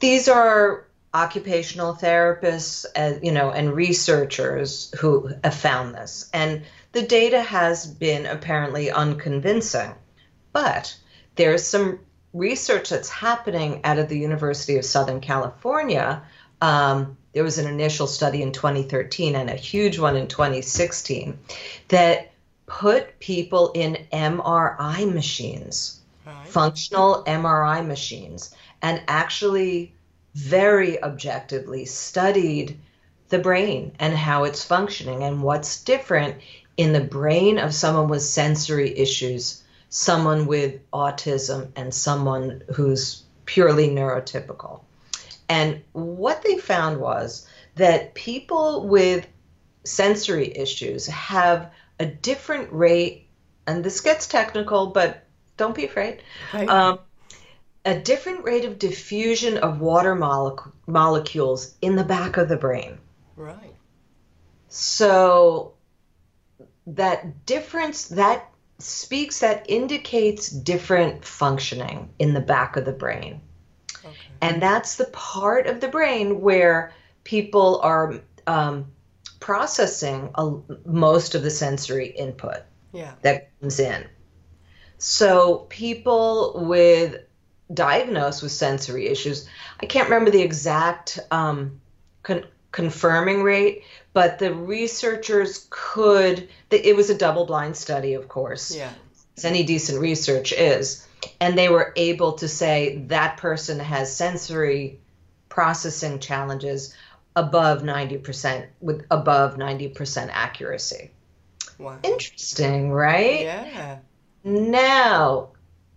These 0.00 0.28
are 0.28 0.86
occupational 1.12 1.94
therapists, 1.94 2.86
uh, 2.96 3.18
you 3.22 3.32
know, 3.32 3.50
and 3.50 3.72
researchers 3.74 4.92
who 5.00 5.30
have 5.42 5.54
found 5.54 5.94
this, 5.94 6.30
and 6.32 6.62
the 6.92 7.02
data 7.02 7.40
has 7.40 7.86
been 7.86 8.26
apparently 8.26 8.90
unconvincing. 8.90 9.92
But 10.52 10.96
there's 11.36 11.64
some 11.64 12.00
research 12.32 12.90
that's 12.90 13.08
happening 13.08 13.80
out 13.84 13.98
of 13.98 14.08
the 14.08 14.18
University 14.18 14.76
of 14.76 14.84
Southern 14.84 15.20
California. 15.20 16.22
Um, 16.60 17.16
there 17.32 17.44
was 17.44 17.58
an 17.58 17.66
initial 17.66 18.06
study 18.06 18.42
in 18.42 18.52
2013 18.52 19.36
and 19.36 19.50
a 19.50 19.54
huge 19.54 19.98
one 19.98 20.16
in 20.16 20.26
2016 20.28 21.38
that 21.88 22.32
put 22.66 23.18
people 23.18 23.72
in 23.74 24.06
MRI 24.12 25.12
machines, 25.12 26.00
Right. 26.26 26.46
functional 26.46 27.24
MRI 27.24 27.84
machines, 27.86 28.54
and 28.82 29.02
actually 29.08 29.92
very 30.34 31.02
objectively 31.02 31.84
studied 31.84 32.78
the 33.28 33.38
brain 33.38 33.92
and 33.98 34.14
how 34.14 34.44
it's 34.44 34.64
functioning 34.64 35.22
and 35.22 35.42
what's 35.42 35.82
different 35.84 36.36
in 36.76 36.92
the 36.92 37.00
brain 37.00 37.58
of 37.58 37.74
someone 37.74 38.08
with 38.08 38.22
sensory 38.22 38.96
issues, 38.98 39.62
someone 39.88 40.46
with 40.46 40.80
autism, 40.92 41.70
and 41.76 41.92
someone 41.92 42.62
who's 42.74 43.22
purely 43.44 43.88
neurotypical. 43.88 44.80
And 45.48 45.82
what 45.92 46.42
they 46.42 46.58
found 46.58 47.00
was 47.00 47.46
that 47.76 48.14
people 48.14 48.86
with 48.86 49.26
sensory 49.84 50.56
issues 50.56 51.06
have 51.06 51.70
a 51.98 52.06
different 52.06 52.72
rate, 52.72 53.26
and 53.66 53.84
this 53.84 54.00
gets 54.00 54.26
technical, 54.26 54.86
but 54.86 55.26
don't 55.56 55.74
be 55.74 55.84
afraid. 55.84 56.22
Okay. 56.54 56.66
Um, 56.66 57.00
a 57.84 57.98
different 57.98 58.44
rate 58.44 58.64
of 58.64 58.78
diffusion 58.78 59.56
of 59.58 59.80
water 59.80 60.14
molec- 60.14 60.70
molecules 60.86 61.74
in 61.80 61.96
the 61.96 62.04
back 62.04 62.36
of 62.36 62.48
the 62.48 62.56
brain. 62.56 62.98
right. 63.36 63.74
So 64.68 65.74
that 66.86 67.44
difference 67.46 68.08
that 68.08 68.48
speaks 68.78 69.40
that 69.40 69.66
indicates 69.68 70.48
different 70.48 71.24
functioning 71.24 72.10
in 72.18 72.34
the 72.34 72.40
back 72.40 72.76
of 72.76 72.84
the 72.84 72.92
brain. 72.92 73.40
Okay. 74.04 74.14
And 74.40 74.62
that's 74.62 74.96
the 74.96 75.06
part 75.06 75.66
of 75.66 75.80
the 75.80 75.88
brain 75.88 76.40
where 76.40 76.92
people 77.24 77.80
are 77.82 78.20
um, 78.46 78.92
processing 79.40 80.30
a, 80.36 80.52
most 80.86 81.34
of 81.34 81.42
the 81.42 81.50
sensory 81.50 82.06
input 82.08 82.62
Yeah. 82.92 83.14
that 83.22 83.50
comes 83.60 83.80
in. 83.80 84.06
So 84.98 85.66
people 85.68 86.64
with 86.66 87.16
diagnosed 87.72 88.42
with 88.42 88.52
sensory 88.52 89.08
issues, 89.08 89.48
I 89.80 89.86
can't 89.86 90.08
remember 90.08 90.30
the 90.30 90.42
exact 90.42 91.18
um, 91.30 91.80
con- 92.22 92.46
confirming 92.72 93.42
rate, 93.42 93.84
but 94.12 94.38
the 94.38 94.52
researchers 94.54 95.66
could. 95.70 96.48
It 96.70 96.96
was 96.96 97.10
a 97.10 97.14
double-blind 97.18 97.76
study, 97.76 98.14
of 98.14 98.28
course, 98.28 98.74
Yeah. 98.74 98.90
as 99.36 99.44
any 99.44 99.62
decent 99.64 100.00
research 100.00 100.52
is, 100.52 101.06
and 101.40 101.56
they 101.56 101.68
were 101.68 101.92
able 101.96 102.32
to 102.34 102.48
say 102.48 103.04
that 103.08 103.36
person 103.36 103.78
has 103.78 104.14
sensory 104.14 104.98
processing 105.48 106.18
challenges 106.18 106.94
above 107.36 107.82
90% 107.82 108.66
with 108.80 109.04
above 109.10 109.56
90% 109.56 110.30
accuracy. 110.32 111.10
Wow. 111.78 111.98
Interesting, 112.02 112.90
right? 112.90 113.42
Yeah. 113.42 113.98
Now, 114.44 115.48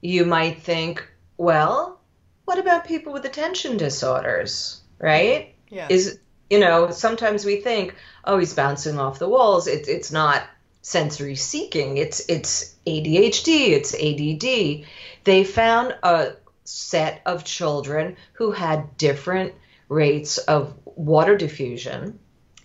you 0.01 0.25
might 0.25 0.61
think, 0.61 1.05
well, 1.37 1.99
what 2.45 2.59
about 2.59 2.85
people 2.85 3.13
with 3.13 3.25
attention 3.25 3.77
disorders, 3.77 4.81
right? 4.99 5.55
Yeah. 5.69 5.87
Is 5.89 6.19
you 6.49 6.59
know, 6.59 6.91
sometimes 6.91 7.45
we 7.45 7.61
think, 7.61 7.95
oh, 8.25 8.37
he's 8.37 8.53
bouncing 8.53 8.99
off 8.99 9.19
the 9.19 9.29
walls. 9.29 9.67
It's 9.67 9.87
it's 9.87 10.11
not 10.11 10.43
sensory 10.81 11.35
seeking. 11.35 11.97
It's 11.97 12.29
it's 12.29 12.75
ADHD. 12.85 13.69
It's 13.69 13.93
ADD. 13.93 14.85
They 15.23 15.43
found 15.43 15.95
a 16.03 16.33
set 16.65 17.21
of 17.25 17.43
children 17.43 18.17
who 18.33 18.51
had 18.51 18.97
different 18.97 19.53
rates 19.89 20.37
of 20.37 20.73
water 20.85 21.37
diffusion 21.37 22.19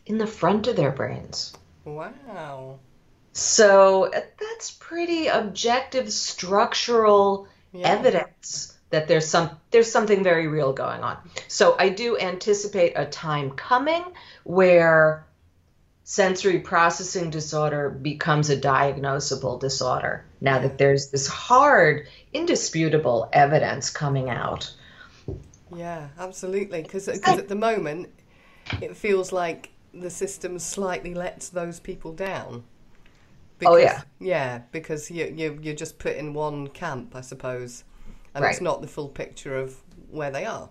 in 0.07 0.19
the 0.19 0.27
front 0.27 0.67
of 0.67 0.77
their 0.77 0.93
brains. 0.93 1.53
wow. 1.85 2.79
So 3.33 4.11
that's 4.13 4.73
pretty 4.73 5.29
objective 5.29 6.13
structural 6.13 7.47
Yeah. 7.73 7.89
evidence 7.89 8.79
that 8.91 9.09
there's 9.09 9.27
some 9.27 9.51
there's 9.71 9.91
something 9.91 10.25
very 10.25 10.47
real 10.47 10.73
going 10.73 11.03
on. 11.03 11.19
So 11.49 11.77
I 11.79 11.91
do 11.91 12.19
anticipate 12.19 12.95
a 12.97 13.05
time 13.05 13.51
coming 13.51 14.05
where 14.45 15.27
sensory 16.05 16.61
processing 16.61 17.29
disorder 17.29 17.91
becomes 17.91 18.49
a 18.49 18.57
diagnosable 18.57 19.61
disorder. 19.61 20.25
Now 20.41 20.59
that 20.61 20.79
there's 20.79 21.11
this 21.11 21.27
hard, 21.27 22.09
indisputable 22.33 23.29
evidence 23.31 23.91
coming 23.91 24.31
out. 24.31 24.73
Yeah, 25.77 26.09
absolutely. 26.19 26.81
Because 26.81 27.09
at 27.09 27.49
the 27.49 27.55
moment, 27.55 28.09
it 28.81 28.97
feels 28.97 29.33
like 29.33 29.71
the 29.93 30.09
system 30.09 30.59
slightly 30.59 31.13
lets 31.13 31.51
those 31.51 31.79
people 31.79 32.15
down. 32.15 32.65
Oh, 33.67 33.77
yeah. 33.77 34.03
Yeah, 34.21 34.63
because 34.73 35.11
you, 35.11 35.33
you, 35.37 35.59
you're 35.63 35.75
just 35.75 35.99
put 35.99 36.17
in 36.17 36.35
one 36.35 36.69
camp, 36.69 37.15
I 37.17 37.21
suppose. 37.21 37.85
And 38.35 38.45
it's 38.45 38.61
not 38.61 38.83
the 38.83 38.89
full 38.89 39.09
picture 39.09 39.57
of 39.57 39.77
where 40.11 40.31
they 40.31 40.45
are. 40.45 40.71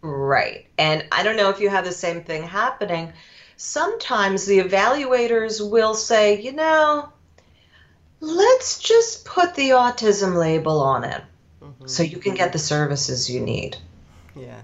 Right. 0.00 0.66
And 0.78 1.04
I 1.12 1.22
don't 1.22 1.36
know 1.36 1.50
if 1.50 1.60
you 1.60 1.68
have 1.70 1.84
the 1.84 1.92
same 1.92 2.22
thing 2.22 2.42
happening. 2.42 3.12
Sometimes 3.56 4.46
the 4.46 4.60
evaluators 4.60 5.70
will 5.70 5.94
say, 5.94 6.40
you 6.40 6.52
know, 6.52 7.10
let's 8.20 8.78
just 8.78 9.24
put 9.24 9.54
the 9.54 9.70
autism 9.70 10.36
label 10.36 10.80
on 10.80 11.04
it 11.04 11.22
mm-hmm. 11.62 11.86
so 11.86 12.02
you 12.02 12.18
can 12.18 12.34
get 12.34 12.52
the 12.52 12.58
services 12.58 13.30
you 13.30 13.40
need. 13.40 13.76
Yeah. 14.34 14.60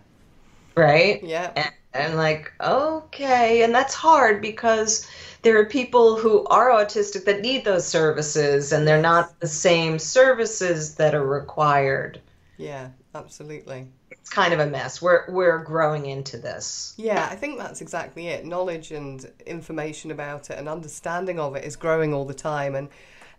Right? 0.76 1.22
Yeah. 1.22 1.52
And, 1.56 1.72
and 1.92 2.16
like, 2.16 2.52
okay. 2.60 3.62
And 3.62 3.74
that's 3.74 3.94
hard 3.94 4.40
because 4.42 5.06
there 5.42 5.58
are 5.58 5.64
people 5.64 6.16
who 6.16 6.44
are 6.46 6.70
autistic 6.70 7.24
that 7.24 7.40
need 7.40 7.64
those 7.64 7.86
services 7.86 8.72
and 8.72 8.86
they're 8.86 9.00
not 9.00 9.38
the 9.40 9.48
same 9.48 9.98
services 9.98 10.96
that 10.96 11.14
are 11.14 11.26
required. 11.26 12.20
Yeah, 12.58 12.90
absolutely. 13.14 13.88
It's 14.10 14.28
kind 14.28 14.52
of 14.52 14.60
a 14.60 14.66
mess. 14.66 15.00
We're 15.00 15.24
we're 15.30 15.64
growing 15.64 16.06
into 16.06 16.36
this. 16.36 16.94
Yeah, 16.98 17.26
I 17.30 17.36
think 17.36 17.58
that's 17.58 17.80
exactly 17.80 18.28
it. 18.28 18.44
Knowledge 18.44 18.92
and 18.92 19.30
information 19.46 20.10
about 20.10 20.50
it 20.50 20.58
and 20.58 20.68
understanding 20.68 21.40
of 21.40 21.56
it 21.56 21.64
is 21.64 21.76
growing 21.76 22.12
all 22.12 22.26
the 22.26 22.34
time, 22.34 22.74
and 22.74 22.88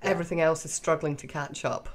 everything 0.02 0.42
else 0.42 0.66
is 0.66 0.74
struggling 0.74 1.16
to 1.18 1.28
catch 1.28 1.66
up. 1.66 1.88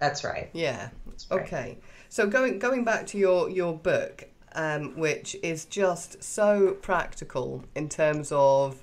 That's 0.00 0.24
right. 0.24 0.50
Yeah. 0.52 0.88
right. 1.30 1.42
Okay. 1.42 1.78
So 2.08 2.26
going 2.26 2.58
going 2.58 2.84
back 2.84 3.06
to 3.08 3.18
your 3.18 3.48
your 3.48 3.74
book, 3.74 4.24
um, 4.56 4.96
which 4.96 5.36
is 5.42 5.66
just 5.66 6.22
so 6.22 6.72
practical 6.82 7.64
in 7.76 7.88
terms 7.88 8.32
of 8.32 8.82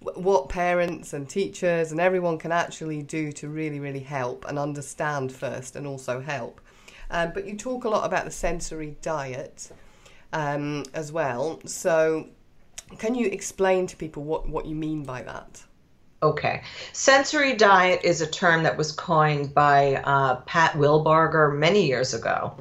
what 0.00 0.48
parents 0.48 1.12
and 1.12 1.28
teachers 1.28 1.92
and 1.92 2.00
everyone 2.00 2.38
can 2.38 2.52
actually 2.52 3.02
do 3.02 3.32
to 3.32 3.48
really 3.48 3.80
really 3.80 4.00
help 4.00 4.46
and 4.48 4.58
understand 4.58 5.32
first, 5.32 5.76
and 5.76 5.86
also 5.86 6.20
help. 6.20 6.60
Um, 7.10 7.32
but 7.34 7.46
you 7.46 7.56
talk 7.56 7.84
a 7.84 7.88
lot 7.88 8.06
about 8.06 8.24
the 8.24 8.30
sensory 8.30 8.96
diet 9.02 9.70
um, 10.32 10.84
as 10.94 11.12
well. 11.12 11.60
So 11.66 12.28
can 12.98 13.14
you 13.14 13.26
explain 13.26 13.86
to 13.88 13.96
people 13.96 14.22
what 14.24 14.48
what 14.48 14.66
you 14.66 14.74
mean 14.74 15.04
by 15.04 15.22
that? 15.22 15.62
Okay. 16.22 16.62
Sensory 16.92 17.54
diet 17.54 18.00
is 18.04 18.20
a 18.20 18.26
term 18.26 18.64
that 18.64 18.76
was 18.76 18.92
coined 18.92 19.54
by 19.54 20.02
uh, 20.04 20.36
Pat 20.42 20.72
Wilbarger 20.72 21.56
many 21.56 21.86
years 21.86 22.12
ago. 22.12 22.54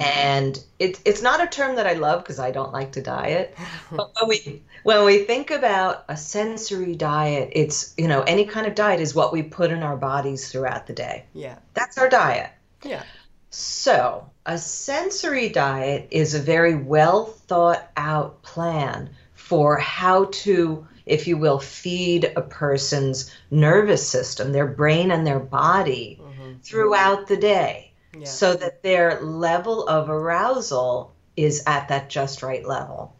And 0.00 0.62
it, 0.80 1.00
it's 1.04 1.22
not 1.22 1.40
a 1.40 1.46
term 1.46 1.76
that 1.76 1.86
I 1.86 1.92
love 1.92 2.24
because 2.24 2.40
I 2.40 2.50
don't 2.50 2.72
like 2.72 2.92
to 2.92 3.02
diet. 3.02 3.56
but 3.92 4.10
when 4.20 4.28
we, 4.28 4.62
when 4.84 5.04
we 5.04 5.18
think 5.20 5.50
about 5.50 6.04
a 6.08 6.16
sensory 6.16 6.94
diet, 6.94 7.50
it's, 7.52 7.94
you 7.96 8.06
know, 8.06 8.20
any 8.22 8.44
kind 8.44 8.66
of 8.66 8.74
diet 8.74 9.00
is 9.00 9.14
what 9.14 9.32
we 9.32 9.42
put 9.42 9.70
in 9.72 9.82
our 9.82 9.96
bodies 9.96 10.52
throughout 10.52 10.86
the 10.86 10.92
day. 10.92 11.24
Yeah. 11.32 11.56
That's 11.72 11.98
our 11.98 12.08
diet. 12.08 12.50
Yeah. 12.82 13.02
So, 13.50 14.30
a 14.44 14.58
sensory 14.58 15.48
diet 15.48 16.08
is 16.10 16.34
a 16.34 16.38
very 16.38 16.74
well 16.74 17.24
thought 17.24 17.88
out 17.96 18.42
plan 18.42 19.10
for 19.34 19.78
how 19.78 20.26
to, 20.32 20.86
if 21.06 21.26
you 21.26 21.38
will, 21.38 21.60
feed 21.60 22.30
a 22.36 22.42
person's 22.42 23.30
nervous 23.50 24.06
system, 24.06 24.52
their 24.52 24.66
brain 24.66 25.10
and 25.10 25.26
their 25.26 25.40
body 25.40 26.20
mm-hmm. 26.20 26.58
throughout 26.62 27.26
the 27.26 27.38
day 27.38 27.92
Yeah. 28.14 28.26
so 28.26 28.54
that 28.54 28.82
their 28.82 29.22
level 29.22 29.88
of 29.88 30.10
arousal 30.10 31.14
is 31.36 31.62
at 31.66 31.88
that 31.88 32.10
just 32.10 32.42
right 32.42 32.66
level. 32.66 33.14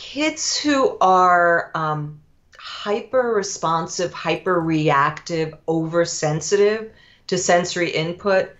Kids 0.00 0.56
who 0.56 0.96
are 1.00 1.70
um, 1.74 2.20
hyper 2.58 3.34
responsive, 3.34 4.14
hyper 4.14 4.58
reactive, 4.58 5.54
oversensitive 5.68 6.90
to 7.26 7.36
sensory 7.36 7.90
input, 7.90 8.50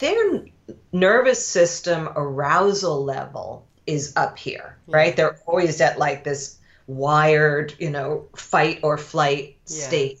their 0.00 0.42
nervous 0.92 1.46
system 1.46 2.08
arousal 2.16 3.04
level 3.04 3.64
is 3.86 4.12
up 4.16 4.36
here, 4.36 4.76
right? 4.88 5.16
They're 5.16 5.38
always 5.46 5.80
at 5.80 6.00
like 6.00 6.24
this 6.24 6.58
wired, 6.88 7.74
you 7.78 7.90
know, 7.90 8.26
fight 8.36 8.80
or 8.82 8.98
flight 8.98 9.56
Yeah. 9.66 9.76
state. 9.76 10.20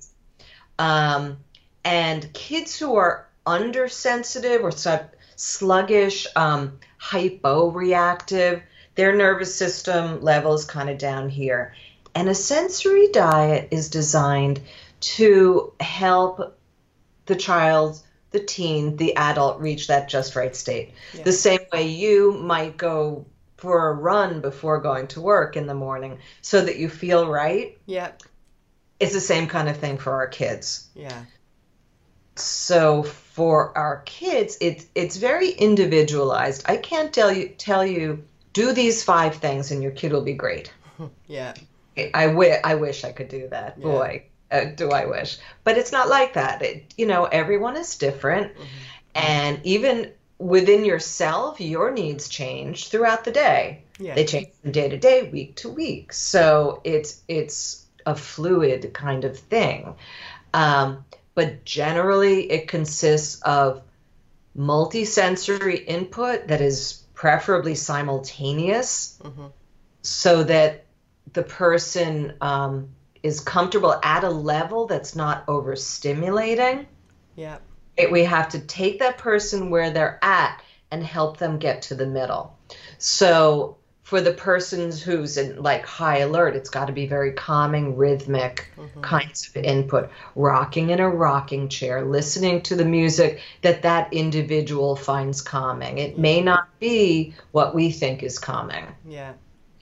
Um, 0.78 1.38
and 1.84 2.32
kids 2.32 2.78
who 2.78 2.94
are 2.94 3.26
undersensitive 3.44 4.62
or 4.62 4.70
sort 4.70 5.10
sluggish, 5.34 6.26
um, 6.36 6.78
hypo-reactive, 6.98 8.62
their 8.98 9.14
nervous 9.14 9.54
system 9.54 10.20
level 10.22 10.54
is 10.54 10.64
kind 10.64 10.90
of 10.90 10.98
down 10.98 11.28
here. 11.28 11.72
And 12.16 12.28
a 12.28 12.34
sensory 12.34 13.06
diet 13.12 13.68
is 13.70 13.90
designed 13.90 14.60
to 15.00 15.72
help 15.78 16.58
the 17.26 17.36
child, 17.36 18.02
the 18.32 18.40
teen, 18.40 18.96
the 18.96 19.14
adult 19.14 19.60
reach 19.60 19.86
that 19.86 20.08
just 20.08 20.34
right 20.34 20.54
state. 20.56 20.94
The 21.22 21.30
same 21.30 21.60
way 21.72 21.86
you 21.86 22.32
might 22.32 22.76
go 22.76 23.24
for 23.56 23.88
a 23.88 23.94
run 23.94 24.40
before 24.40 24.80
going 24.80 25.06
to 25.08 25.20
work 25.20 25.56
in 25.56 25.68
the 25.68 25.74
morning 25.74 26.18
so 26.42 26.60
that 26.60 26.78
you 26.78 26.88
feel 26.88 27.28
right. 27.28 27.78
Yeah. 27.86 28.10
It's 28.98 29.12
the 29.12 29.20
same 29.20 29.46
kind 29.46 29.68
of 29.68 29.76
thing 29.76 29.98
for 29.98 30.14
our 30.14 30.26
kids. 30.26 30.88
Yeah. 30.96 31.22
So 32.34 33.04
for 33.04 33.78
our 33.78 34.02
kids, 34.04 34.58
it's 34.60 34.86
it's 34.96 35.18
very 35.18 35.50
individualized. 35.50 36.64
I 36.66 36.78
can't 36.78 37.12
tell 37.12 37.30
you 37.30 37.50
tell 37.50 37.86
you 37.86 38.24
do 38.58 38.72
these 38.72 39.04
five 39.04 39.36
things 39.36 39.70
and 39.70 39.82
your 39.84 39.92
kid 39.92 40.12
will 40.12 40.24
be 40.24 40.34
great. 40.34 40.72
Yeah. 41.28 41.54
I, 42.14 42.74
wish 42.74 43.04
I 43.04 43.12
could 43.12 43.28
do 43.28 43.48
that. 43.48 43.80
Boy, 43.80 44.24
uh, 44.50 44.66
do 44.76 44.90
I 44.90 45.06
wish. 45.06 45.38
But 45.62 45.78
it's 45.78 45.92
not 45.92 46.08
like 46.08 46.34
that. 46.34 46.62
It, 46.62 46.94
you 46.96 47.06
know, 47.06 47.24
everyone 47.24 47.76
is 47.76 47.96
different. 47.96 48.52
And 49.14 49.60
even 49.64 50.12
within 50.38 50.84
yourself, 50.84 51.60
your 51.60 51.90
needs 51.90 52.28
change 52.28 52.88
throughout 52.88 53.24
the 53.24 53.32
day. 53.32 53.82
Yeah. 53.98 54.14
They 54.14 54.24
change 54.24 54.48
from 54.62 54.72
day 54.72 54.88
to 54.88 54.96
day, 54.96 55.28
week 55.30 55.56
to 55.56 55.68
week. 55.68 56.12
So 56.12 56.80
it's 56.84 57.22
it's 57.26 57.86
a 58.06 58.14
fluid 58.14 58.92
kind 58.94 59.24
of 59.24 59.38
thing. 59.38 59.94
Um, 60.54 61.04
but 61.34 61.64
generally, 61.64 62.50
it 62.50 62.68
consists 62.68 63.40
of 63.42 63.82
multisensory 64.56 65.84
input 65.86 66.48
that 66.48 66.60
is 66.60 67.02
preferably 67.18 67.74
simultaneous 67.74 69.18
so 70.02 70.44
that 70.44 70.84
the 71.32 71.42
person 71.42 72.32
um, 72.40 72.88
is 73.24 73.40
comfortable 73.40 73.98
at 74.04 74.22
a 74.22 74.30
level 74.30 74.86
that's 74.86 75.16
not 75.16 75.44
overstimulating. 75.48 76.86
Yeah. 77.34 77.58
It, 77.96 78.12
we 78.12 78.22
have 78.22 78.50
to 78.50 78.60
take 78.60 79.00
that 79.00 79.18
person 79.18 79.68
where 79.68 79.90
they're 79.90 80.20
at 80.22 80.62
and 80.92 81.02
help 81.02 81.38
them 81.38 81.58
get 81.58 81.82
to 81.82 81.96
the 81.96 82.06
middle. 82.06 82.56
So 82.98 83.77
for 84.08 84.22
the 84.22 84.32
persons 84.32 85.02
who's 85.02 85.36
in 85.36 85.62
like 85.62 85.84
high 85.84 86.20
alert, 86.20 86.56
it's 86.56 86.70
got 86.70 86.86
to 86.86 86.94
be 86.94 87.06
very 87.06 87.30
calming, 87.32 87.94
rhythmic 87.94 88.72
kinds 89.02 89.46
of 89.48 89.62
input. 89.62 90.08
Rocking 90.34 90.88
in 90.88 90.98
a 90.98 91.10
rocking 91.10 91.68
chair, 91.68 92.02
listening 92.06 92.62
to 92.62 92.74
the 92.74 92.86
music 92.86 93.40
that 93.60 93.82
that 93.82 94.10
individual 94.10 94.96
finds 94.96 95.42
calming. 95.42 95.98
It 95.98 96.18
may 96.18 96.40
not 96.40 96.68
be 96.80 97.34
what 97.52 97.74
we 97.74 97.90
think 97.90 98.22
is 98.22 98.38
calming 98.38 98.86
Yeah. 99.06 99.34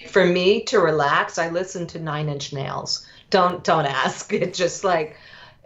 for 0.09 0.27
me 0.27 0.65
to 0.65 0.81
relax 0.81 1.39
i 1.39 1.49
listen 1.49 1.87
to 1.87 2.01
nine 2.01 2.29
inch 2.29 2.53
nails 2.53 3.07
don't 3.31 3.63
don't 3.63 3.87
ask 3.87 4.33
it 4.33 4.53
just 4.55 4.83
like 4.83 5.17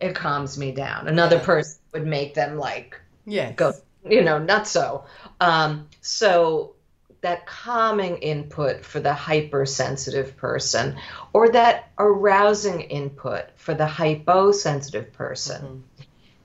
it 0.02 0.14
calms 0.14 0.58
me 0.58 0.70
down 0.70 1.08
another 1.08 1.36
Yeah. 1.36 1.44
person 1.44 1.78
would 1.94 2.06
make 2.06 2.34
them 2.34 2.58
like 2.58 3.00
Yeah. 3.24 3.52
go 3.52 3.72
you 4.08 4.22
know 4.22 4.38
not 4.38 4.68
so 4.68 5.04
um 5.40 5.88
so 6.02 6.74
that 7.22 7.46
calming 7.46 8.16
input 8.18 8.84
for 8.84 9.00
the 9.00 9.12
hypersensitive 9.12 10.36
person 10.36 10.96
or 11.32 11.50
that 11.50 11.90
arousing 11.98 12.80
input 12.80 13.44
for 13.56 13.74
the 13.74 13.86
hyposensitive 13.86 15.12
person. 15.12 15.84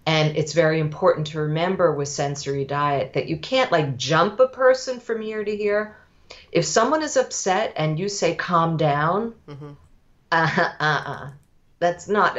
And 0.06 0.38
it's 0.38 0.54
very 0.54 0.80
important 0.80 1.28
to 1.28 1.40
remember 1.40 1.94
with 1.94 2.10
sensory 2.10 2.66
diet 2.66 3.14
that 3.14 3.28
you 3.28 3.38
can't 3.38 3.72
like 3.72 3.98
jump 3.98 4.40
a 4.40 4.48
person 4.48 5.00
from 5.00 5.22
here 5.22 5.44
to 5.44 5.56
here 5.56 5.98
if 6.52 6.66
someone 6.66 7.02
is 7.04 7.18
upset 7.18 7.74
and 7.76 8.00
you 8.00 8.10
say 8.10 8.36
calm 8.36 8.78
down 8.78 9.34
uh, 10.32 10.70
uh, 10.80 11.30
that's 11.80 12.08
not 12.08 12.38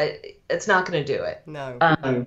it's 0.51 0.67
not 0.67 0.87
going 0.87 1.05
to 1.05 1.17
do 1.17 1.23
it. 1.23 1.43
No. 1.47 1.79
um, 1.81 2.27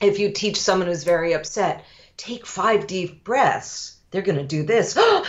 if 0.00 0.18
you 0.18 0.32
teach 0.32 0.56
someone 0.58 0.88
who's 0.88 1.04
very 1.04 1.32
upset 1.32 1.84
take 2.16 2.46
five 2.46 2.86
deep 2.86 3.24
breaths 3.24 3.96
they're 4.10 4.22
going 4.22 4.38
to 4.38 4.44
do 4.44 4.62
this 4.62 4.96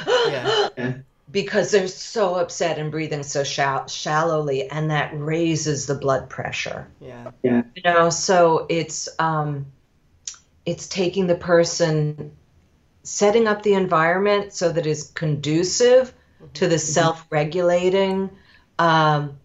yeah. 0.28 0.94
because 1.30 1.70
they're 1.70 1.88
so 1.88 2.34
upset 2.34 2.78
and 2.78 2.90
breathing 2.90 3.22
so 3.22 3.44
shall- 3.44 3.88
shallowly 3.88 4.70
and 4.70 4.90
that 4.90 5.10
raises 5.14 5.86
the 5.86 5.94
blood 5.94 6.28
pressure 6.28 6.88
Yeah. 7.00 7.30
yeah. 7.42 7.62
you 7.74 7.82
know 7.82 8.10
so 8.10 8.66
it's 8.68 9.08
um 9.18 9.66
it's 10.66 10.88
taking 10.88 11.26
the 11.26 11.34
person 11.34 12.32
setting 13.02 13.46
up 13.46 13.62
the 13.62 13.74
environment 13.74 14.52
so 14.54 14.72
that 14.72 14.86
it's 14.86 15.10
conducive 15.10 16.12
to 16.54 16.68
the 16.68 16.78
self-regulating 16.78 18.30
um, 18.78 19.38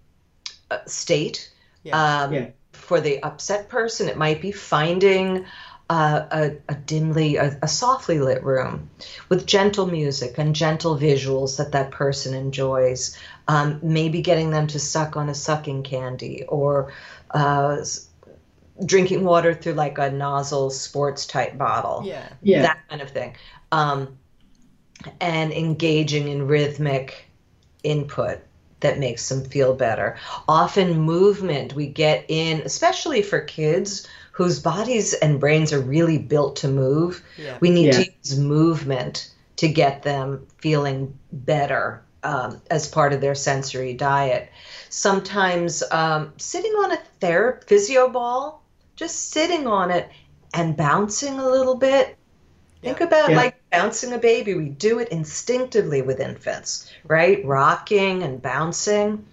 uh, 0.71 0.77
state 0.85 1.51
Yeah. 1.83 2.21
um, 2.23 2.33
Yeah. 2.33 2.47
for 2.71 3.01
the 3.01 3.21
upset 3.23 3.69
person 3.69 4.07
it 4.07 4.17
might 4.17 4.41
be 4.41 4.51
finding 4.51 5.45
uh, 5.89 6.25
a, 6.31 6.51
a 6.69 6.75
dimly 6.75 7.37
a, 7.37 7.57
a 7.63 7.67
softly 7.67 8.19
lit 8.19 8.43
room 8.43 8.89
with 9.27 9.45
gentle 9.47 9.87
music 9.87 10.37
and 10.37 10.55
gentle 10.55 10.95
visuals 10.97 11.57
that 11.57 11.71
that 11.71 11.89
person 11.89 12.35
enjoys 12.35 13.17
um, 13.47 13.79
maybe 13.81 14.21
getting 14.21 14.51
them 14.51 14.67
to 14.67 14.79
suck 14.79 15.17
on 15.17 15.29
a 15.29 15.33
sucking 15.33 15.81
candy 15.81 16.43
or 16.47 16.93
uh, 17.31 17.77
drinking 18.85 19.23
water 19.23 19.53
through 19.53 19.73
like 19.73 19.97
a 19.97 20.11
nozzle 20.11 20.69
sports 20.69 21.25
type 21.25 21.57
bottle 21.57 22.03
Yeah. 22.05 22.29
Yeah. 22.43 22.61
that 22.61 22.87
kind 22.87 23.01
of 23.01 23.09
thing 23.09 23.35
um, 23.71 24.17
and 25.19 25.51
engaging 25.51 26.27
in 26.27 26.47
rhythmic 26.47 27.29
input 27.83 28.39
that 28.81 28.99
makes 28.99 29.27
them 29.27 29.43
feel 29.43 29.73
better 29.73 30.17
often 30.47 30.99
movement 30.99 31.73
we 31.73 31.87
get 31.87 32.25
in 32.27 32.61
especially 32.61 33.21
for 33.23 33.39
kids 33.39 34.07
whose 34.39 34.59
bodies 34.59 35.13
and 35.13 35.37
brains 35.39 35.73
are 35.73 35.81
really 35.81 36.17
built 36.17 36.55
to 36.55 36.67
move 36.69 37.21
Yeah. 37.37 37.57
we 37.59 37.69
need 37.69 37.91
to 37.93 38.05
use 38.23 38.39
movement 38.39 39.29
to 39.57 39.67
get 39.67 40.03
them 40.03 40.47
feeling 40.59 41.13
better 41.33 42.01
um, 42.23 42.61
as 42.71 42.87
part 42.87 43.11
of 43.13 43.19
their 43.19 43.35
sensory 43.35 43.93
diet 43.93 44.49
sometimes 44.89 45.83
um, 45.91 46.31
sitting 46.37 46.71
on 46.71 46.93
a 46.93 46.99
ther- 47.19 47.59
physio 47.67 48.07
ball 48.09 48.63
just 48.95 49.31
sitting 49.31 49.67
on 49.67 49.91
it 49.91 50.09
and 50.53 50.77
bouncing 50.77 51.37
a 51.39 51.45
little 51.49 51.75
bit 51.75 52.15
Think 52.81 53.01
about 53.01 53.29
Yeah. 53.31 53.35
like 53.35 53.55
bouncing 53.71 54.13
a 54.13 54.17
baby. 54.17 54.53
We 54.53 54.69
do 54.69 54.99
it 54.99 55.09
instinctively 55.09 56.01
with 56.01 56.21
infants, 56.21 56.89
right? 57.03 57.43
Rocking 57.45 58.23
and 58.23 58.41
bouncing, 58.41 59.25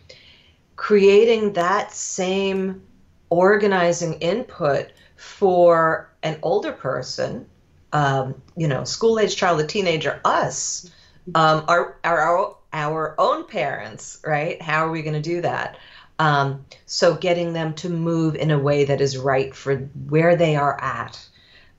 creating 0.74 1.52
that 1.52 1.92
same 1.92 2.82
organizing 3.30 4.14
input 4.14 4.86
for 5.16 6.11
an 6.22 6.38
older 6.42 6.72
person, 6.72 7.46
um, 7.92 8.40
you 8.57 8.68
know, 8.68 8.85
school 8.85 9.18
age 9.18 9.37
child, 9.37 9.61
a 9.61 9.66
teenager, 9.66 10.20
us, 10.24 10.90
um, 11.35 11.64
our, 11.68 11.98
our, 12.05 12.57
our 12.72 13.14
own 13.18 13.46
parents, 13.46 14.20
right? 14.24 14.61
How 14.61 14.87
are 14.87 14.90
we 14.90 15.02
going 15.02 15.14
to 15.14 15.20
do 15.20 15.40
that? 15.40 15.79
Um, 16.18 16.64
so 16.87 17.14
getting 17.14 17.52
them 17.52 17.74
to 17.74 17.88
move 17.88 18.37
in 18.37 18.50
a 18.50 18.59
way 18.59 18.85
that 18.85 19.00
is 19.00 19.18
right 19.18 19.55
for 19.55 19.76
where 20.09 20.37
they 20.37 20.57
are 20.57 20.81
at. 20.81 21.29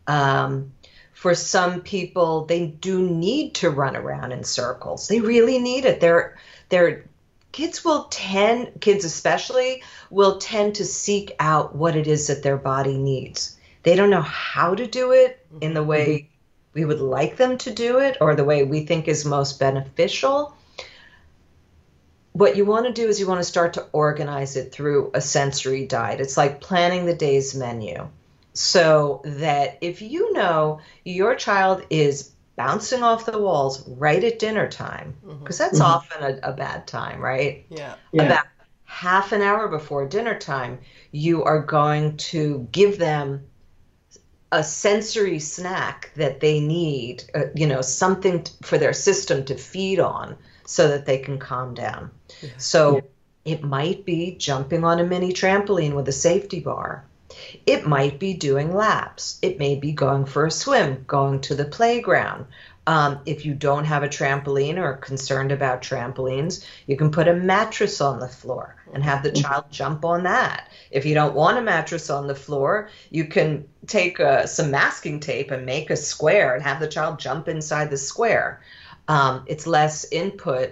Um, 0.05 0.73
for 1.13 1.33
some 1.33 1.81
people, 1.81 2.45
they 2.45 2.67
do 2.67 3.01
need 3.01 3.55
to 3.55 3.71
run 3.71 3.95
around 3.95 4.31
in 4.31 4.43
circles. 4.43 5.07
They 5.07 5.19
really 5.19 5.57
need 5.57 5.85
it. 5.85 5.99
They're, 5.99 6.37
they're, 6.69 7.05
kids 7.51 7.83
will 7.83 8.05
tend, 8.05 8.79
kids 8.81 9.05
especially, 9.05 9.83
will 10.09 10.37
tend 10.37 10.75
to 10.75 10.85
seek 10.85 11.35
out 11.39 11.75
what 11.75 11.95
it 11.95 12.07
is 12.07 12.27
that 12.27 12.43
their 12.43 12.57
body 12.57 12.97
needs. 12.97 13.57
They 13.83 13.95
don't 13.95 14.09
know 14.09 14.21
how 14.21 14.75
to 14.75 14.87
do 14.87 15.11
it 15.11 15.45
in 15.61 15.73
the 15.73 15.83
way 15.83 16.07
mm-hmm. 16.07 16.27
we 16.73 16.85
would 16.85 16.99
like 16.99 17.37
them 17.37 17.57
to 17.59 17.71
do 17.71 17.99
it 17.99 18.17
or 18.21 18.35
the 18.35 18.43
way 18.43 18.63
we 18.63 18.85
think 18.85 19.07
is 19.07 19.25
most 19.25 19.59
beneficial, 19.59 20.55
what 22.37 22.55
you 22.55 22.65
want 22.65 22.85
to 22.85 22.93
do 22.93 23.07
is 23.07 23.19
you 23.19 23.27
want 23.27 23.39
to 23.39 23.43
start 23.43 23.73
to 23.73 23.87
organize 23.91 24.57
it 24.57 24.71
through 24.71 25.09
a 25.15 25.21
sensory 25.21 25.87
diet. 25.87 26.21
It's 26.21 26.37
like 26.37 26.61
planning 26.61 27.07
the 27.07 27.15
day's 27.15 27.55
menu 27.55 28.07
so 28.53 29.21
that 29.23 29.79
if 29.81 30.03
you 30.03 30.33
know 30.33 30.79
your 31.03 31.33
child 31.33 31.83
is 31.89 32.31
bouncing 32.57 33.03
off 33.03 33.25
the 33.25 33.39
walls 33.39 33.87
right 33.87 34.23
at 34.23 34.39
dinner 34.39 34.67
time, 34.67 35.15
because 35.39 35.57
that's 35.57 35.79
often 35.79 36.23
a, 36.23 36.49
a 36.49 36.53
bad 36.53 36.87
time, 36.87 37.21
right? 37.21 37.65
Yeah. 38.11 38.25
About 38.25 38.47
half 38.83 39.31
an 39.31 39.41
hour 39.41 39.67
before 39.69 40.07
dinner 40.07 40.37
time, 40.37 40.79
you 41.11 41.43
are 41.43 41.61
going 41.61 42.17
to 42.17 42.67
give 42.71 42.97
them 42.97 43.45
a 44.51 44.63
sensory 44.63 45.39
snack 45.39 46.11
that 46.15 46.39
they 46.39 46.59
need, 46.59 47.23
uh, 47.35 47.45
you 47.53 47.67
know, 47.67 47.81
something 47.81 48.43
t- 48.43 48.53
for 48.63 48.77
their 48.77 48.93
system 48.93 49.45
to 49.45 49.55
feed 49.55 49.99
on 49.99 50.35
so 50.65 50.87
that 50.87 51.05
they 51.05 51.17
can 51.17 51.37
calm 51.37 51.73
down. 51.73 52.11
So 52.57 53.01
it 53.45 53.63
might 53.63 54.05
be 54.05 54.35
jumping 54.37 54.83
on 54.83 54.99
a 54.99 55.03
mini 55.03 55.31
trampoline 55.31 55.95
with 55.95 56.07
a 56.07 56.13
safety 56.13 56.59
bar. 56.59 57.05
It 57.65 57.85
might 57.85 58.19
be 58.19 58.33
doing 58.33 58.73
laps. 58.73 59.39
It 59.41 59.59
may 59.59 59.75
be 59.75 59.91
going 59.91 60.25
for 60.25 60.45
a 60.45 60.51
swim, 60.51 61.03
going 61.07 61.41
to 61.41 61.55
the 61.55 61.65
playground. 61.65 62.45
Um, 62.87 63.19
if 63.25 63.45
you 63.45 63.53
don't 63.53 63.83
have 63.83 64.03
a 64.03 64.07
trampoline 64.07 64.77
or 64.77 64.93
are 64.93 64.97
concerned 64.97 65.51
about 65.51 65.81
trampolines, 65.81 66.65
you 66.85 66.95
can 66.95 67.11
put 67.11 67.27
a 67.27 67.33
mattress 67.33 67.99
on 67.99 68.19
the 68.19 68.29
floor 68.29 68.77
and 68.93 69.03
have 69.03 69.23
the 69.23 69.31
child 69.33 69.65
jump 69.69 70.05
on 70.05 70.23
that. 70.23 70.71
If 70.89 71.05
you 71.05 71.13
don't 71.13 71.35
want 71.35 71.57
a 71.57 71.61
mattress 71.61 72.09
on 72.09 72.27
the 72.27 72.35
floor, 72.35 72.89
you 73.09 73.25
can 73.25 73.67
take 73.87 74.21
uh, 74.21 74.45
some 74.45 74.71
masking 74.71 75.19
tape 75.19 75.51
and 75.51 75.65
make 75.65 75.89
a 75.89 75.97
square 75.97 76.55
and 76.55 76.63
have 76.63 76.79
the 76.79 76.87
child 76.87 77.19
jump 77.19 77.49
inside 77.49 77.89
the 77.89 77.97
square. 77.97 78.61
Um, 79.09 79.43
it's 79.47 79.67
less 79.67 80.09
input, 80.09 80.71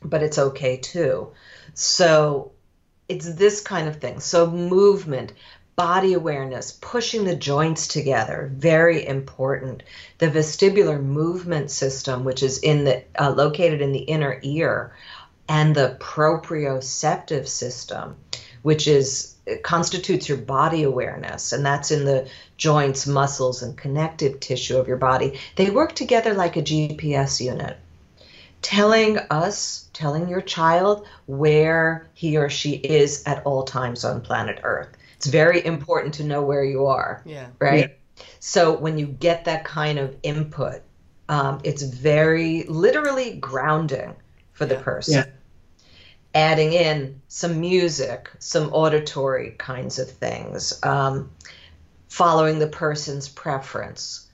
but 0.00 0.22
it's 0.22 0.38
okay 0.38 0.76
too. 0.76 1.32
So 1.74 2.52
it's 3.08 3.34
this 3.34 3.60
kind 3.60 3.88
of 3.88 3.96
thing. 3.96 4.20
So 4.20 4.48
movement, 4.50 5.32
body 5.78 6.12
awareness, 6.12 6.76
pushing 6.80 7.24
the 7.24 7.36
joints 7.36 7.86
together, 7.86 8.50
very 8.52 9.06
important. 9.06 9.84
The 10.18 10.26
vestibular 10.26 11.00
movement 11.00 11.70
system, 11.70 12.24
which 12.24 12.42
is 12.42 12.58
in 12.58 12.82
the 12.82 13.04
uh, 13.16 13.30
located 13.30 13.80
in 13.80 13.92
the 13.92 14.00
inner 14.00 14.40
ear, 14.42 14.92
and 15.48 15.76
the 15.76 15.96
proprioceptive 16.00 17.46
system, 17.46 18.16
which 18.62 18.88
is 18.88 19.36
constitutes 19.62 20.28
your 20.28 20.38
body 20.38 20.82
awareness, 20.82 21.52
and 21.52 21.64
that's 21.64 21.92
in 21.92 22.04
the 22.04 22.28
joints, 22.56 23.06
muscles, 23.06 23.62
and 23.62 23.78
connective 23.78 24.40
tissue 24.40 24.78
of 24.78 24.88
your 24.88 24.96
body. 24.96 25.38
They 25.54 25.70
work 25.70 25.94
together 25.94 26.34
like 26.34 26.56
a 26.56 26.62
GPS 26.62 27.40
unit 27.40 27.76
telling 28.62 29.18
us, 29.30 29.88
telling 29.92 30.28
your 30.28 30.40
child 30.40 31.06
where 31.26 32.08
he 32.14 32.36
or 32.36 32.50
she 32.50 32.72
is 32.72 33.22
at 33.26 33.46
all 33.46 33.62
times 33.62 34.04
on 34.04 34.20
planet 34.20 34.58
Earth. 34.64 34.88
It's 35.18 35.26
very 35.26 35.64
important 35.64 36.14
to 36.14 36.24
know 36.24 36.42
where 36.42 36.64
you 36.64 36.86
are, 36.86 37.22
Yeah. 37.26 37.48
right? 37.58 37.98
So 38.40 38.76
when 38.76 38.98
you 38.98 39.06
get 39.06 39.44
that 39.46 39.64
kind 39.64 39.98
of 39.98 40.16
input, 40.22 40.82
um, 41.28 41.60
it's 41.64 41.82
very 41.82 42.62
literally 42.68 43.36
grounding 43.36 44.14
for 44.52 44.64
the 44.64 44.76
person. 44.76 45.14
Yeah. 45.14 45.24
Adding 46.34 46.72
in 46.72 47.20
some 47.26 47.60
music, 47.60 48.30
some 48.38 48.72
auditory 48.72 49.56
kinds 49.58 49.98
of 49.98 50.08
things, 50.08 50.78
um, 50.84 51.30
following 52.08 52.58
the 52.60 52.68
person's 52.68 53.28
preference 53.28 54.28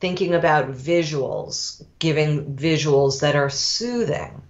thinking 0.00 0.34
about 0.34 0.70
visuals, 0.70 1.82
giving 1.98 2.54
visuals 2.54 3.20
that 3.20 3.34
are 3.34 3.50
soothing, 3.50 4.40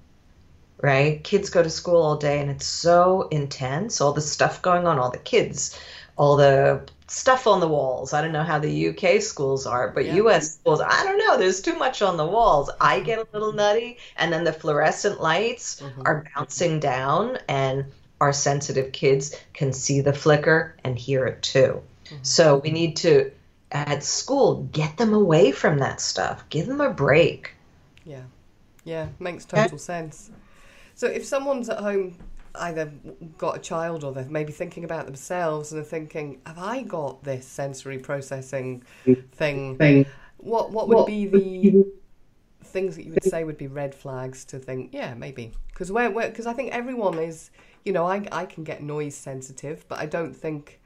right? 0.81 1.23
Kids 1.25 1.51
go 1.51 1.63
to 1.63 1.71
school 1.71 2.03
all 2.03 2.17
day 2.17 2.41
and 2.41 2.51
it's 2.51 2.67
so 2.67 3.29
intense, 3.31 4.01
all 4.01 4.13
the 4.13 4.21
stuff 4.21 4.63
going 4.63 4.87
on, 4.87 4.99
all 4.99 5.11
the 5.11 5.19
kids, 5.19 5.79
all 6.17 6.37
the 6.37 6.83
stuff 7.09 7.47
on 7.47 7.61
the 7.61 7.69
walls. 7.69 8.13
I 8.13 8.21
don't 8.21 8.33
know 8.33 8.43
how 8.43 8.59
the 8.59 8.89
UK 8.89 9.21
schools 9.23 9.67
are, 9.67 9.89
but 9.89 10.05
Yeah. 10.05 10.17
US 10.17 10.55
schools, 10.57 10.81
I 10.81 11.05
don't 11.05 11.19
know, 11.19 11.39
there's 11.39 11.61
too 11.61 11.77
much 11.77 12.03
on 12.03 12.17
the 12.17 12.27
walls. 12.27 12.71
I 12.81 13.01
get 13.01 13.19
a 13.19 13.27
little 13.33 13.53
nutty, 13.53 13.99
and 14.17 14.33
then 14.33 14.45
the 14.45 14.53
fluorescent 14.53 15.21
lights 15.21 15.81
mm-hmm. 15.81 16.03
are 16.05 16.25
bouncing 16.35 16.81
down, 16.81 17.39
and 17.49 17.87
our 18.21 18.33
sensitive 18.33 18.93
kids 18.93 19.35
can 19.55 19.73
see 19.73 20.01
the 20.01 20.13
flicker 20.13 20.77
and 20.85 20.99
hear 20.99 21.27
it 21.27 21.43
too. 21.43 21.83
Mm-hmm. 22.07 22.17
So 22.23 22.59
we 22.59 22.71
need 22.71 22.97
to 22.99 23.31
at 23.71 24.03
school 24.03 24.69
get 24.73 24.97
them 24.97 25.13
away 25.13 25.53
from 25.53 25.79
that 25.79 26.01
stuff 26.01 26.43
give 26.49 26.67
them 26.67 26.81
a 26.81 26.89
break 26.89 27.55
Yeah, 28.05 28.23
yeah, 28.85 29.09
makes 29.19 29.45
total 29.45 29.77
sense. 29.77 30.31
So 30.99 31.07
if 31.07 31.25
someone's 31.25 31.69
at 31.69 31.79
home, 31.79 32.17
either 32.57 32.91
got 33.39 33.57
a 33.57 33.61
child 33.61 34.03
or 34.03 34.11
they're 34.13 34.25
maybe 34.25 34.53
thinking 34.53 34.83
about 34.83 35.07
themselves 35.07 35.71
and 35.71 35.79
they're 35.81 35.89
thinking, 35.89 36.41
"Have 36.45 36.59
I 36.59 36.83
got 36.83 37.23
this 37.23 37.47
sensory 37.47 37.99
processing 37.99 38.83
thing?" 39.31 39.77
Thing. 39.77 40.07
What 40.39 40.73
what 40.73 40.89
would 40.89 41.07
be 41.07 41.27
the 41.27 41.87
things 42.65 42.97
that 42.97 43.05
you 43.05 43.13
would 43.13 43.23
say 43.23 43.45
would 43.45 43.57
be 43.57 43.69
red 43.69 43.95
flags 43.95 44.45
to 44.47 44.59
think, 44.59 44.93
yeah, 44.93 45.15
maybe 45.15 45.53
because 45.69 45.93
where 45.93 46.11
because 46.11 46.49
I 46.49 46.53
think 46.53 46.73
everyone 46.73 47.17
is, 47.21 47.53
you 47.85 47.93
know, 47.93 48.05
I 48.05 48.27
I 48.33 48.45
can 48.45 48.65
get 48.65 48.83
noise 48.83 49.15
sensitive, 49.15 49.85
but 49.89 50.01
I 50.01 50.07
don't 50.07 50.35
think. 50.35 50.81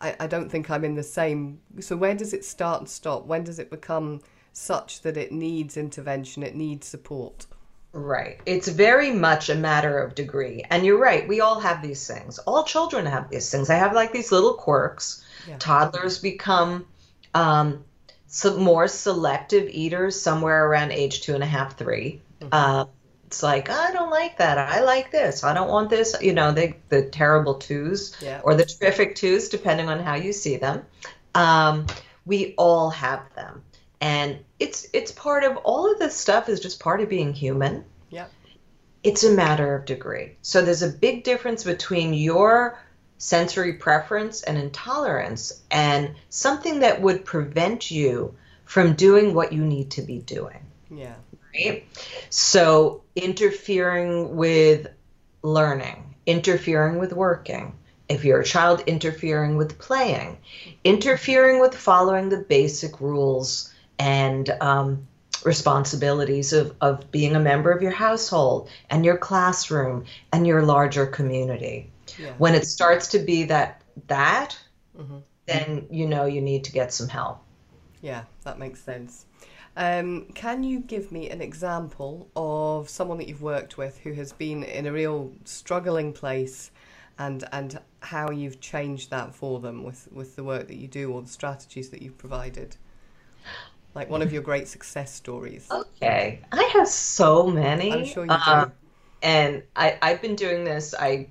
I, 0.00 0.16
I 0.18 0.26
don't 0.26 0.50
think 0.50 0.70
I'm 0.70 0.84
in 0.84 0.96
the 0.96 1.04
same. 1.04 1.60
So 1.78 1.96
where 1.96 2.16
does 2.16 2.32
it 2.32 2.44
start 2.44 2.80
and 2.80 2.88
stop? 2.88 3.26
When 3.26 3.44
does 3.44 3.60
it 3.60 3.70
become 3.70 4.22
such 4.52 5.02
that 5.02 5.16
it 5.16 5.30
needs 5.30 5.76
intervention? 5.76 6.42
It 6.42 6.56
needs 6.56 6.88
support. 6.88 7.46
Right. 7.92 8.38
It's 8.46 8.68
very 8.68 9.10
much 9.12 9.48
a 9.50 9.54
matter 9.54 9.98
of 9.98 10.14
degree. 10.14 10.64
And 10.70 10.84
you're 10.86 10.98
right 10.98 11.26
we 11.28 11.40
all 11.40 11.60
have 11.60 11.82
these 11.82 12.06
things. 12.06 12.38
All 12.38 12.64
children 12.64 13.06
have 13.06 13.30
these 13.30 13.50
things. 13.50 13.68
They 13.68 13.78
have 13.78 13.92
like 13.94 14.12
these 14.12 14.30
little 14.32 14.54
quirks. 14.54 15.24
Yeah. 15.48 15.56
toddlers 15.58 16.18
become 16.18 16.86
um, 17.34 17.84
some 18.26 18.62
more 18.62 18.86
selective 18.88 19.68
eaters 19.70 20.20
somewhere 20.20 20.66
around 20.66 20.92
age 20.92 21.22
two 21.22 21.34
and 21.34 21.42
a 21.42 21.46
half 21.46 21.78
3 21.78 22.20
uh, 22.52 22.84
it's 23.26 23.42
like 23.42 23.70
i 23.70 23.92
don't 23.92 24.10
like 24.10 24.38
that. 24.38 24.58
I 24.58 24.80
like 24.82 25.10
this. 25.12 25.42
I 25.44 25.54
don't 25.54 25.68
want 25.68 25.88
this. 25.88 26.14
You 26.20 26.32
know 26.34 26.52
they, 26.52 26.74
the 26.90 27.02
terrible 27.08 27.54
twos 27.54 28.14
Yeah. 28.20 28.40
or 28.44 28.54
the 28.54 28.64
terrific 28.64 29.14
twos 29.14 29.48
depending 29.48 29.88
on 29.88 30.00
how 30.00 30.14
you 30.16 30.32
see 30.32 30.56
them. 30.56 30.84
Um, 31.34 31.86
we 32.26 32.54
all 32.58 32.90
have 32.90 33.22
them 33.34 33.62
and 34.00 34.38
it's 34.58 34.86
it's 34.92 35.12
part 35.12 35.44
of 35.44 35.56
all 35.58 35.90
of 35.92 35.98
this 35.98 36.16
stuff 36.16 36.48
is 36.48 36.60
just 36.60 36.80
part 36.80 37.00
of 37.00 37.08
being 37.08 37.32
human 37.34 37.84
Yeah. 38.10 38.26
it's 39.02 39.24
a 39.24 39.30
matter 39.30 39.74
of 39.74 39.84
degree 39.84 40.36
so 40.42 40.62
there's 40.62 40.82
a 40.82 40.88
big 40.88 41.24
difference 41.24 41.64
between 41.64 42.14
your 42.14 42.78
sensory 43.18 43.74
preference 43.74 44.42
and 44.42 44.56
intolerance 44.56 45.62
and 45.70 46.14
something 46.30 46.80
that 46.80 47.02
would 47.02 47.24
prevent 47.24 47.90
you 47.90 48.34
from 48.64 48.94
doing 48.94 49.34
what 49.34 49.52
you 49.52 49.62
need 49.64 49.90
to 49.92 50.02
be 50.02 50.18
doing 50.18 50.64
Yeah. 50.90 51.14
right? 51.54 51.84
So 52.30 53.02
interfering 53.16 54.36
with 54.36 54.86
learning, 55.42 56.14
interfering 56.26 56.98
with 56.98 57.12
working, 57.12 57.74
if 58.08 58.24
you're 58.24 58.40
a 58.40 58.44
child, 58.44 58.82
interfering 58.86 59.56
with 59.56 59.78
playing, 59.78 60.38
interfering 60.84 61.60
with 61.60 61.74
following 61.74 62.28
the 62.28 62.38
basic 62.38 63.00
rules 63.00 63.69
and 64.00 64.48
um, 64.62 65.06
responsibilities 65.44 66.52
of, 66.54 66.74
of 66.80 67.10
being 67.10 67.36
a 67.36 67.40
member 67.40 67.70
of 67.70 67.82
your 67.82 67.92
household 67.92 68.68
and 68.88 69.04
your 69.04 69.18
classroom 69.18 70.06
and 70.32 70.46
your 70.46 70.62
larger 70.62 71.06
community. 71.06 71.90
Yeah. 72.18 72.32
When 72.38 72.54
it 72.54 72.66
starts 72.66 73.08
to 73.08 73.18
be 73.18 73.44
that 73.44 73.82
that, 74.08 74.58
Mhm. 74.98 75.22
then 75.46 75.86
you 75.90 76.06
know 76.06 76.24
you 76.24 76.40
need 76.40 76.64
to 76.64 76.72
get 76.72 76.92
some 76.92 77.08
help. 77.08 77.38
Yeah, 78.00 78.24
that 78.44 78.58
makes 78.58 78.82
sense. 78.82 79.26
Um, 79.76 80.26
can 80.34 80.64
you 80.64 80.80
give 80.80 81.12
me 81.12 81.30
an 81.30 81.40
example 81.40 82.28
of 82.34 82.88
someone 82.88 83.18
that 83.18 83.28
you've 83.28 83.42
worked 83.42 83.76
with 83.76 83.98
who 83.98 84.12
has 84.14 84.32
been 84.32 84.62
in 84.64 84.86
a 84.86 84.92
real 84.92 85.32
struggling 85.44 86.12
place 86.12 86.70
and 87.18 87.44
and 87.52 87.78
how 88.00 88.30
you've 88.30 88.60
changed 88.60 89.10
that 89.10 89.34
for 89.34 89.60
them 89.60 89.84
with, 89.84 90.08
with 90.10 90.36
the 90.36 90.44
work 90.44 90.68
that 90.68 90.76
you 90.76 90.88
do 90.88 91.12
or 91.12 91.22
the 91.22 91.28
strategies 91.28 91.90
that 91.90 92.00
you've 92.02 92.18
provided? 92.18 92.76
Like 93.94 94.08
one 94.08 94.22
of 94.22 94.32
your 94.32 94.42
great 94.42 94.68
success 94.68 95.12
stories. 95.12 95.68
Okay, 95.70 96.40
I 96.52 96.62
have 96.74 96.88
so 96.88 97.46
many. 97.46 97.92
I'm 97.92 98.04
sure 98.04 98.24
you 98.24 98.30
do. 98.30 98.50
Um, 98.52 98.72
and 99.22 99.62
I, 99.76 99.98
I've 100.00 100.22
been 100.22 100.36
doing 100.36 100.64
this. 100.64 100.94
I 100.94 101.28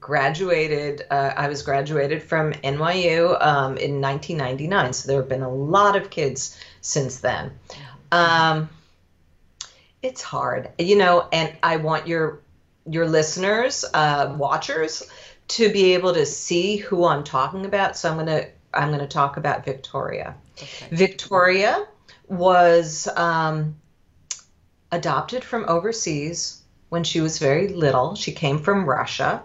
graduated. 0.00 1.06
Uh, 1.10 1.32
I 1.36 1.48
was 1.48 1.62
graduated 1.62 2.22
from 2.22 2.52
NYU 2.52 3.40
um, 3.42 3.76
in 3.76 4.00
1999. 4.00 4.92
So 4.92 5.08
there 5.08 5.20
have 5.20 5.28
been 5.28 5.42
a 5.42 5.52
lot 5.52 5.96
of 5.96 6.10
kids 6.10 6.58
since 6.80 7.20
then. 7.20 7.52
Um, 8.12 8.68
it's 10.02 10.22
hard, 10.22 10.70
you 10.78 10.96
know, 10.96 11.26
and 11.32 11.52
I 11.62 11.76
want 11.76 12.06
your 12.06 12.40
your 12.86 13.08
listeners, 13.08 13.84
uh, 13.94 14.34
watchers, 14.38 15.02
to 15.48 15.72
be 15.72 15.94
able 15.94 16.12
to 16.12 16.26
see 16.26 16.76
who 16.76 17.06
I'm 17.06 17.24
talking 17.24 17.64
about. 17.64 17.96
So 17.96 18.10
I'm 18.10 18.18
gonna 18.18 18.46
I'm 18.72 18.90
gonna 18.90 19.08
talk 19.08 19.36
about 19.36 19.64
Victoria. 19.64 20.34
Okay. 20.56 20.88
Victoria 20.90 21.86
was 22.28 23.08
um, 23.16 23.76
adopted 24.92 25.44
from 25.44 25.64
overseas 25.68 26.60
when 26.88 27.04
she 27.04 27.20
was 27.20 27.38
very 27.38 27.68
little. 27.68 28.14
She 28.14 28.32
came 28.32 28.58
from 28.58 28.88
Russia 28.88 29.42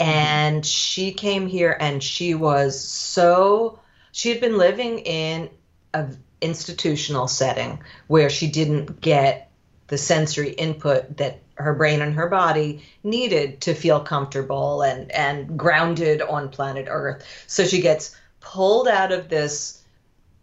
and 0.00 0.64
she 0.64 1.12
came 1.12 1.46
here 1.46 1.76
and 1.78 2.02
she 2.02 2.34
was 2.34 2.80
so 2.80 3.80
she 4.12 4.30
had 4.30 4.40
been 4.40 4.58
living 4.58 5.00
in 5.00 5.50
a 5.94 6.06
institutional 6.40 7.26
setting 7.26 7.82
where 8.06 8.30
she 8.30 8.48
didn't 8.48 9.00
get 9.00 9.50
the 9.88 9.98
sensory 9.98 10.50
input 10.50 11.16
that 11.16 11.40
her 11.54 11.74
brain 11.74 12.00
and 12.00 12.14
her 12.14 12.28
body 12.28 12.84
needed 13.02 13.60
to 13.60 13.74
feel 13.74 14.00
comfortable 14.00 14.82
and 14.82 15.10
and 15.10 15.58
grounded 15.58 16.22
on 16.22 16.48
planet 16.48 16.86
earth 16.88 17.24
so 17.48 17.64
she 17.64 17.80
gets 17.80 18.16
pulled 18.40 18.86
out 18.86 19.10
of 19.10 19.28
this 19.28 19.82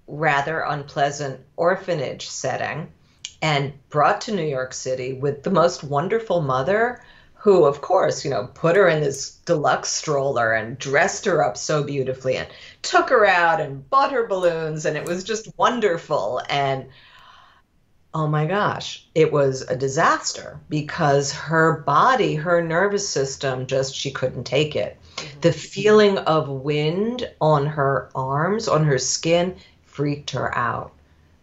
rather 0.08 0.62
unpleasant 0.62 1.40
orphanage 1.56 2.28
setting 2.28 2.92
and 3.42 3.74
brought 3.90 4.22
to 4.22 4.36
New 4.36 4.46
York 4.46 4.74
City 4.74 5.14
with 5.14 5.44
the 5.44 5.52
most 5.52 5.84
wonderful 5.84 6.42
mother 6.42 7.02
who 7.46 7.66
of 7.66 7.80
course 7.80 8.26
you 8.26 8.32
know 8.32 8.50
put 8.56 8.76
her 8.76 8.88
in 8.88 9.04
this 9.04 9.36
deluxe 9.46 9.90
stroller 9.90 10.54
and 10.54 10.80
dressed 10.80 11.26
her 11.26 11.44
up 11.44 11.56
so 11.56 11.84
beautifully 11.84 12.38
and 12.38 12.48
took 12.82 13.10
her 13.10 13.24
out 13.24 13.62
and 13.62 13.88
bought 13.92 14.12
her 14.12 14.26
balloons 14.26 14.84
and 14.84 14.98
it 14.98 15.06
was 15.06 15.24
just 15.24 15.56
wonderful. 15.56 16.42
And 16.50 16.88
oh 18.16 18.26
my 18.26 18.48
gosh 18.48 19.06
it 19.14 19.32
was 19.32 19.62
a 19.62 19.76
disaster 19.76 20.60
because 20.70 21.32
her 21.34 21.84
body 21.86 22.34
her 22.34 22.64
nervous 22.64 23.08
system 23.08 23.68
just 23.68 23.94
she 23.94 24.10
couldn't 24.10 24.46
take 24.46 24.76
it. 24.76 24.98
Mm-hmm. 25.18 25.40
The 25.42 25.54
feeling 25.54 26.18
of 26.18 26.50
wind 26.50 27.30
on 27.40 27.68
her 27.68 28.10
arms 28.16 28.68
on 28.68 28.86
her 28.86 28.98
skin 28.98 29.56
freaked 29.96 30.32
her 30.32 30.56
out. 30.56 30.92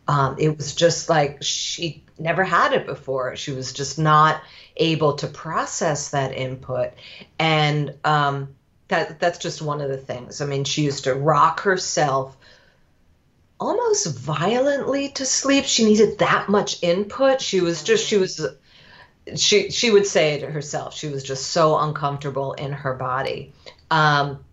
Um, 0.06 0.36
it 0.38 0.56
was 0.56 0.74
just 0.74 1.08
like 1.08 1.38
she 1.42 2.04
never 2.18 2.44
had 2.44 2.74
it 2.74 2.86
before. 2.86 3.34
She 3.36 3.52
was 3.52 3.72
just 3.72 3.98
not 3.98 4.42
able 4.76 5.14
to 5.14 5.26
process 5.26 6.10
that 6.10 6.36
input. 6.36 6.92
And 7.38 7.94
um, 8.04 8.54
that 8.88 9.18
that's 9.18 9.38
just 9.38 9.62
one 9.62 9.80
of 9.80 9.88
the 9.88 9.96
things. 9.96 10.40
I 10.42 10.46
mean 10.46 10.64
she 10.64 10.82
used 10.82 11.04
to 11.04 11.14
rock 11.14 11.60
herself 11.60 12.36
almost 13.58 14.18
violently 14.18 15.08
to 15.10 15.24
sleep. 15.24 15.64
She 15.64 15.84
needed 15.84 16.18
that 16.18 16.48
much 16.48 16.82
input. 16.82 17.40
She 17.40 17.60
was 17.60 17.82
just 17.82 18.06
she 18.06 18.18
was 18.18 18.44
she 19.36 19.70
she 19.70 19.90
would 19.90 20.06
say 20.06 20.34
it 20.34 20.42
herself. 20.42 20.94
She 20.94 21.08
was 21.08 21.22
just 21.22 21.46
so 21.52 21.78
uncomfortable 21.78 22.52
in 22.52 22.72
her 22.72 22.94
body. 22.94 23.52
Um, 23.90 24.44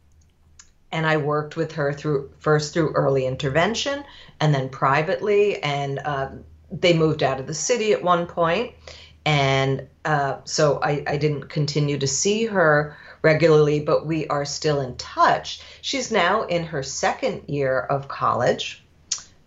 and 0.92 1.06
i 1.06 1.18
worked 1.18 1.56
with 1.56 1.74
her 1.74 1.94
through 1.94 2.32
first 2.40 2.74
through 2.74 2.92
early 2.94 3.26
intervention 3.26 4.04
and 4.40 4.54
then 4.54 4.70
privately 4.70 5.62
and 5.62 6.00
um, 6.00 6.44
they 6.72 6.94
moved 6.94 7.24
out 7.24 7.40
of 7.40 7.48
the 7.48 7.54
city 7.54 7.94
at 7.94 8.04
one 8.04 8.26
point. 8.28 8.74
And 9.26 9.88
uh, 10.06 10.38
so 10.46 10.80
I, 10.82 11.04
I 11.08 11.18
didn't 11.18 11.50
continue 11.50 11.98
to 11.98 12.08
see 12.08 12.46
her 12.46 12.98
regularly 13.22 13.82
but 13.82 14.06
we 14.06 14.28
are 14.28 14.46
still 14.46 14.80
in 14.80 14.96
touch. 14.96 15.62
She's 15.82 16.12
now 16.12 16.44
in 16.44 16.64
her 16.66 16.84
second 16.84 17.44
year 17.48 17.80
of 17.80 18.08
college 18.08 18.84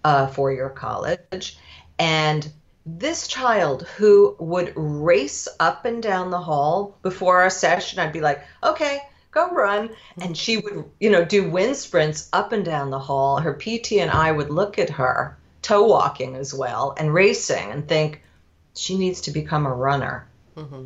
uh, 0.04 0.26
four-year 0.26 0.70
college. 0.70 1.58
And 1.98 2.52
this 2.84 3.28
child 3.28 3.86
who 3.96 4.36
would 4.40 4.72
race 4.74 5.46
up 5.60 5.84
and 5.84 6.02
down 6.02 6.30
the 6.30 6.40
hall 6.40 6.98
before 7.02 7.40
our 7.40 7.48
session 7.48 8.00
i'd 8.00 8.12
be 8.12 8.20
like 8.20 8.42
okay 8.64 8.98
go 9.32 9.50
run 9.50 9.90
and 10.20 10.36
she 10.36 10.58
would 10.58 10.84
you 11.00 11.10
know 11.10 11.24
do 11.24 11.50
wind 11.50 11.76
sprints 11.76 12.28
up 12.32 12.52
and 12.52 12.64
down 12.64 12.90
the 12.90 12.98
hall. 12.98 13.38
Her 13.38 13.54
pt 13.54 13.92
and 13.92 14.10
i 14.10 14.30
would 14.30 14.50
look 14.50 14.78
at 14.78 14.90
her 14.90 15.36
toe 15.62 15.84
walking 15.84 16.36
as 16.36 16.54
well 16.54 16.94
and 16.96 17.12
racing 17.12 17.70
and 17.70 17.88
think 17.88 18.22
she 18.74 18.96
needs 18.96 19.22
to 19.22 19.30
become 19.30 19.66
a 19.66 19.74
runner. 19.74 20.28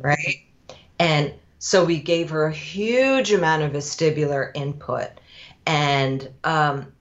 Right? 0.01 0.41
And 0.99 1.33
so 1.59 1.85
we 1.85 1.99
gave 1.99 2.29
her 2.29 2.45
a 2.45 2.53
huge 2.53 3.31
amount 3.31 3.63
of 3.63 3.71
vestibular 3.71 4.51
input 4.55 5.09
and 5.65 6.29
um, 6.43 6.93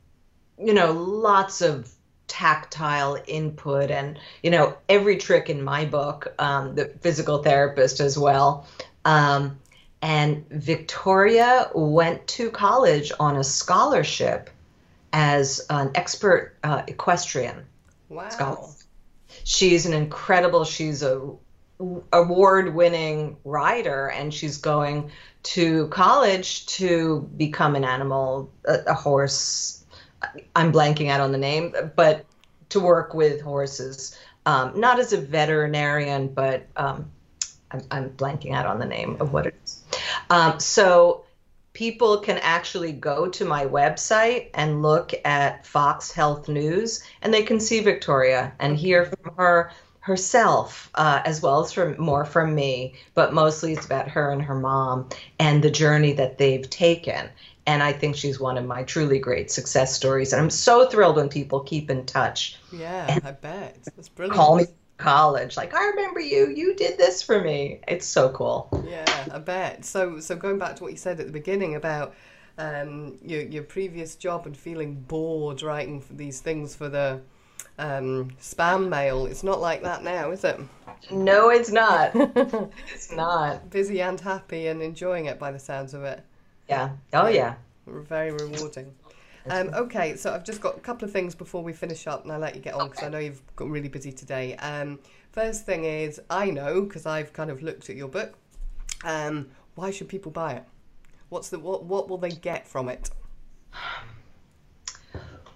you 0.58 0.74
know 0.74 0.92
lots 0.92 1.62
of 1.62 1.90
tactile 2.26 3.16
input 3.26 3.90
and 3.90 4.18
you 4.42 4.50
know 4.50 4.76
every 4.88 5.16
trick 5.16 5.48
in 5.48 5.62
my 5.62 5.84
book 5.84 6.34
um, 6.38 6.74
the 6.74 6.86
physical 7.00 7.42
therapist 7.42 8.00
as 8.00 8.18
well 8.18 8.66
um, 9.04 9.58
and 10.02 10.48
victoria 10.50 11.70
went 11.74 12.26
to 12.26 12.50
college 12.50 13.10
on 13.18 13.36
a 13.36 13.44
scholarship 13.44 14.50
as 15.12 15.64
an 15.70 15.90
expert 15.94 16.56
uh, 16.64 16.82
equestrian 16.86 17.64
Wow. 18.08 18.28
scholar. 18.28 18.68
she's 19.44 19.86
an 19.86 19.92
incredible 19.92 20.64
she's 20.64 21.02
a 21.02 21.30
award 22.12 22.74
winning 22.74 23.36
rider 23.44 24.08
and 24.08 24.32
she's 24.32 24.56
going 24.58 25.10
to 25.42 25.88
college 25.88 26.64
to 26.66 27.28
become 27.36 27.74
an 27.76 27.84
animal 27.84 28.50
a, 28.66 28.78
a 28.86 28.94
horse 28.94 29.84
i'm 30.54 30.72
blanking 30.72 31.10
out 31.10 31.20
on 31.20 31.32
the 31.32 31.38
name 31.38 31.74
but 31.96 32.24
to 32.70 32.80
work 32.80 33.12
with 33.14 33.40
horses 33.42 34.18
um, 34.46 34.78
not 34.78 34.98
as 34.98 35.12
a 35.12 35.20
veterinarian 35.20 36.28
but 36.28 36.66
um, 36.76 37.10
I'm, 37.70 37.82
I'm 37.90 38.10
blanking 38.10 38.52
out 38.54 38.64
on 38.66 38.78
the 38.78 38.86
name 38.86 39.16
of 39.20 39.32
what 39.32 39.46
it 39.46 39.54
is 39.64 39.82
um, 40.30 40.60
so 40.60 41.24
people 41.72 42.18
can 42.18 42.38
actually 42.38 42.92
go 42.92 43.28
to 43.28 43.44
my 43.44 43.66
website 43.66 44.48
and 44.54 44.82
look 44.82 45.12
at 45.24 45.66
Fox 45.66 46.10
Health 46.10 46.48
News, 46.48 47.02
and 47.20 47.34
they 47.34 47.42
can 47.42 47.60
see 47.60 47.80
Victoria 47.80 48.52
and 48.58 48.76
hear 48.76 49.04
from 49.04 49.34
her 49.36 49.70
herself, 50.00 50.88
uh, 50.94 51.20
as 51.24 51.42
well 51.42 51.64
as 51.64 51.72
from 51.72 52.00
more 52.00 52.24
from 52.24 52.54
me. 52.54 52.94
But 53.14 53.34
mostly 53.34 53.72
it's 53.72 53.84
about 53.84 54.08
her 54.08 54.30
and 54.30 54.40
her 54.40 54.54
mom 54.54 55.08
and 55.38 55.62
the 55.62 55.70
journey 55.70 56.12
that 56.12 56.38
they've 56.38 56.68
taken. 56.70 57.28
And 57.66 57.82
I 57.82 57.92
think 57.92 58.14
she's 58.14 58.38
one 58.38 58.56
of 58.56 58.64
my 58.64 58.84
truly 58.84 59.18
great 59.18 59.50
success 59.50 59.92
stories. 59.92 60.32
And 60.32 60.40
I'm 60.40 60.50
so 60.50 60.88
thrilled 60.88 61.16
when 61.16 61.28
people 61.28 61.60
keep 61.60 61.90
in 61.90 62.06
touch, 62.06 62.56
Yeah, 62.72 63.18
I 63.24 63.32
bet. 63.32 63.76
That's 63.96 64.08
brilliant. 64.08 64.36
call 64.36 64.56
me 64.56 64.66
college, 64.98 65.56
like 65.56 65.74
I 65.74 65.88
remember 65.88 66.20
you. 66.20 66.48
You 66.48 66.74
did 66.74 66.98
this 66.98 67.22
for 67.22 67.40
me. 67.40 67.80
It's 67.86 68.06
so 68.06 68.30
cool. 68.30 68.68
Yeah, 68.88 69.28
I 69.30 69.38
bet. 69.38 69.84
So, 69.84 70.20
so 70.20 70.36
going 70.36 70.58
back 70.58 70.76
to 70.76 70.82
what 70.82 70.92
you 70.92 70.98
said 70.98 71.20
at 71.20 71.26
the 71.26 71.32
beginning 71.32 71.74
about 71.74 72.14
um, 72.58 73.18
your 73.22 73.42
your 73.42 73.62
previous 73.62 74.14
job 74.16 74.46
and 74.46 74.56
feeling 74.56 74.94
bored 74.94 75.62
writing 75.62 76.00
for 76.00 76.14
these 76.14 76.40
things 76.40 76.74
for 76.74 76.88
the 76.88 77.20
um, 77.78 78.30
spam 78.40 78.88
mail, 78.88 79.26
it's 79.26 79.42
not 79.42 79.60
like 79.60 79.82
that 79.82 80.02
now, 80.02 80.30
is 80.30 80.44
it? 80.44 80.58
No, 81.10 81.50
it's 81.50 81.70
not. 81.70 82.12
it's 82.94 83.12
not. 83.12 83.70
Busy 83.70 84.00
and 84.00 84.18
happy 84.18 84.68
and 84.68 84.82
enjoying 84.82 85.26
it 85.26 85.38
by 85.38 85.52
the 85.52 85.58
sounds 85.58 85.94
of 85.94 86.04
it. 86.04 86.22
Yeah. 86.68 86.90
Oh 87.12 87.28
yeah. 87.28 87.54
Very 87.86 88.32
rewarding. 88.32 88.92
Um, 89.48 89.70
okay, 89.74 90.16
so 90.16 90.34
I've 90.34 90.44
just 90.44 90.60
got 90.60 90.76
a 90.76 90.80
couple 90.80 91.06
of 91.06 91.12
things 91.12 91.34
before 91.34 91.62
we 91.62 91.72
finish 91.72 92.06
up, 92.06 92.24
and 92.24 92.32
I'll 92.32 92.40
let 92.40 92.56
you 92.56 92.60
get 92.60 92.74
on 92.74 92.88
because 92.88 93.04
I 93.04 93.08
know 93.08 93.18
you've 93.18 93.42
got 93.54 93.68
really 93.68 93.88
busy 93.88 94.10
today. 94.10 94.56
Um, 94.56 94.98
first 95.32 95.64
thing 95.64 95.84
is, 95.84 96.20
I 96.30 96.50
know 96.50 96.82
because 96.82 97.06
I've 97.06 97.32
kind 97.32 97.50
of 97.50 97.62
looked 97.62 97.88
at 97.88 97.96
your 97.96 98.08
book. 98.08 98.34
Um, 99.04 99.48
why 99.76 99.90
should 99.90 100.08
people 100.08 100.32
buy 100.32 100.54
it? 100.54 100.64
What's 101.28 101.48
the 101.48 101.58
what? 101.58 101.84
What 101.84 102.08
will 102.08 102.18
they 102.18 102.30
get 102.30 102.66
from 102.66 102.88
it? 102.88 103.10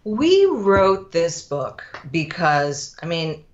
We 0.05 0.47
wrote 0.47 1.13
this 1.13 1.43
book 1.43 1.85
because 2.11 2.97
I 3.03 3.07
mean, 3.07 3.45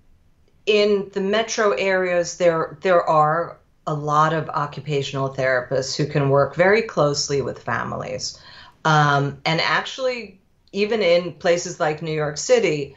in 0.67 1.11
the 1.13 1.21
metro 1.21 1.71
areas, 1.73 2.37
there 2.37 2.77
there 2.83 3.03
are 3.03 3.59
a 3.87 3.95
lot 3.95 4.33
of 4.33 4.49
occupational 4.51 5.33
therapists 5.33 5.97
who 5.97 6.07
can 6.07 6.29
work 6.29 6.57
very 6.57 6.83
closely 6.83 7.41
with 7.41 7.63
families, 7.63 8.39
um, 8.87 9.41
and 9.45 9.61
actually, 9.61 10.41
even 10.71 11.03
in 11.03 11.33
places 11.33 11.81
like 11.81 12.03
New 12.03 12.13
York 12.13 12.39
City, 12.39 12.95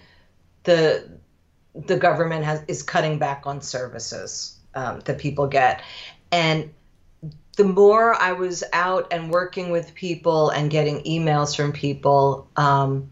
the 0.63 1.09
the 1.73 1.97
government 1.97 2.45
has 2.45 2.63
is 2.67 2.83
cutting 2.83 3.17
back 3.17 3.47
on 3.47 3.59
services 3.59 4.59
um, 4.75 4.99
that 5.05 5.17
people 5.17 5.47
get, 5.47 5.81
and 6.31 6.69
the 7.57 7.63
more 7.63 8.13
I 8.13 8.33
was 8.33 8.63
out 8.71 9.07
and 9.11 9.31
working 9.31 9.71
with 9.71 9.95
people 9.95 10.51
and 10.51 10.69
getting 10.69 11.03
emails 11.05 11.55
from 11.55 11.71
people, 11.71 12.47
um, 12.55 13.09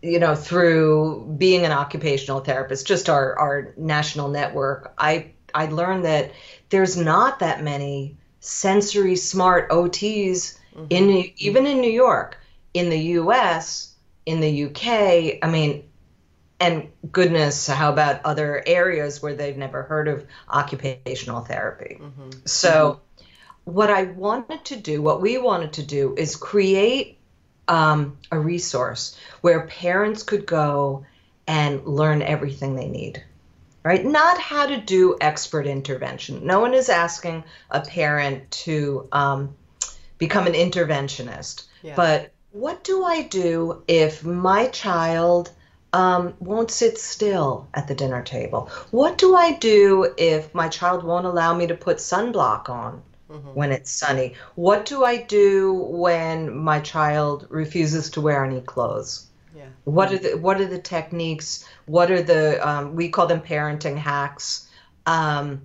you 0.00 0.18
know, 0.18 0.34
through 0.34 1.36
being 1.36 1.66
an 1.66 1.72
occupational 1.72 2.40
therapist, 2.40 2.86
just 2.86 3.10
our, 3.10 3.38
our 3.38 3.74
national 3.76 4.28
network, 4.28 4.94
I 4.96 5.32
I 5.54 5.66
learned 5.66 6.06
that 6.06 6.32
there's 6.70 6.96
not 6.96 7.40
that 7.40 7.62
many 7.62 8.16
sensory 8.40 9.16
smart 9.16 9.68
OTs 9.68 10.56
in 10.90 11.30
even 11.36 11.66
in 11.66 11.80
New 11.80 11.90
York, 11.90 12.38
in 12.74 12.90
the 12.90 12.98
U.S., 12.98 13.94
in 14.26 14.40
the 14.40 14.64
UK. 14.64 15.38
I 15.42 15.50
mean, 15.50 15.84
and 16.60 16.88
goodness, 17.10 17.66
how 17.66 17.92
about 17.92 18.24
other 18.24 18.62
areas 18.66 19.22
where 19.22 19.34
they've 19.34 19.56
never 19.56 19.82
heard 19.82 20.08
of 20.08 20.26
occupational 20.48 21.40
therapy? 21.40 21.98
So, 22.44 23.00
what 23.64 23.90
I 23.90 24.04
wanted 24.04 24.64
to 24.66 24.76
do, 24.76 25.00
what 25.02 25.20
we 25.20 25.38
wanted 25.38 25.74
to 25.74 25.82
do, 25.82 26.14
is 26.16 26.36
create 26.36 27.18
um, 27.68 28.18
a 28.30 28.38
resource 28.38 29.16
where 29.40 29.66
parents 29.66 30.22
could 30.22 30.44
go 30.44 31.06
and 31.46 31.84
learn 31.86 32.20
everything 32.20 32.76
they 32.76 32.88
need. 32.88 33.24
Right? 33.82 34.04
Not 34.04 34.38
how 34.38 34.66
to 34.66 34.76
do 34.76 35.16
expert 35.22 35.66
intervention. 35.66 36.46
No 36.46 36.60
one 36.60 36.74
is 36.74 36.90
asking 36.90 37.44
a 37.70 37.80
parent 37.80 38.50
to 38.50 39.08
um, 39.10 39.56
become 40.20 40.46
an 40.46 40.52
interventionist. 40.52 41.64
Yeah. 41.82 41.96
But 41.96 42.30
what 42.52 42.84
do 42.84 43.04
I 43.04 43.22
do 43.22 43.82
if 43.88 44.24
my 44.24 44.68
child 44.68 45.50
um, 45.92 46.34
won't 46.38 46.70
sit 46.70 46.98
still 46.98 47.66
at 47.74 47.88
the 47.88 47.94
dinner 47.96 48.22
table? 48.22 48.70
What 48.92 49.18
do 49.18 49.34
I 49.34 49.54
do 49.54 50.14
if 50.16 50.54
my 50.54 50.68
child 50.68 51.02
won't 51.02 51.26
allow 51.26 51.54
me 51.54 51.66
to 51.66 51.74
put 51.74 51.96
sunblock 51.96 52.68
on 52.68 53.02
when 53.54 53.72
it's 53.72 53.90
sunny? 53.90 54.34
What 54.54 54.86
do 54.86 55.04
I 55.04 55.16
do 55.22 55.72
when 55.72 56.54
my 56.56 56.80
child 56.80 57.46
refuses 57.48 58.10
to 58.10 58.20
wear 58.20 58.44
any 58.44 58.60
clothes? 58.60 59.26
Yeah. 59.56 59.66
What 59.84 60.12
are 60.12 60.18
the 60.18 60.36
what 60.36 60.60
are 60.60 60.66
the 60.66 60.80
techniques? 60.80 61.64
What 61.86 62.10
are 62.10 62.22
the 62.22 62.68
um, 62.68 62.94
we 62.94 63.08
call 63.08 63.26
them 63.26 63.40
parenting 63.40 63.96
hacks? 63.96 64.68
Um, 65.06 65.62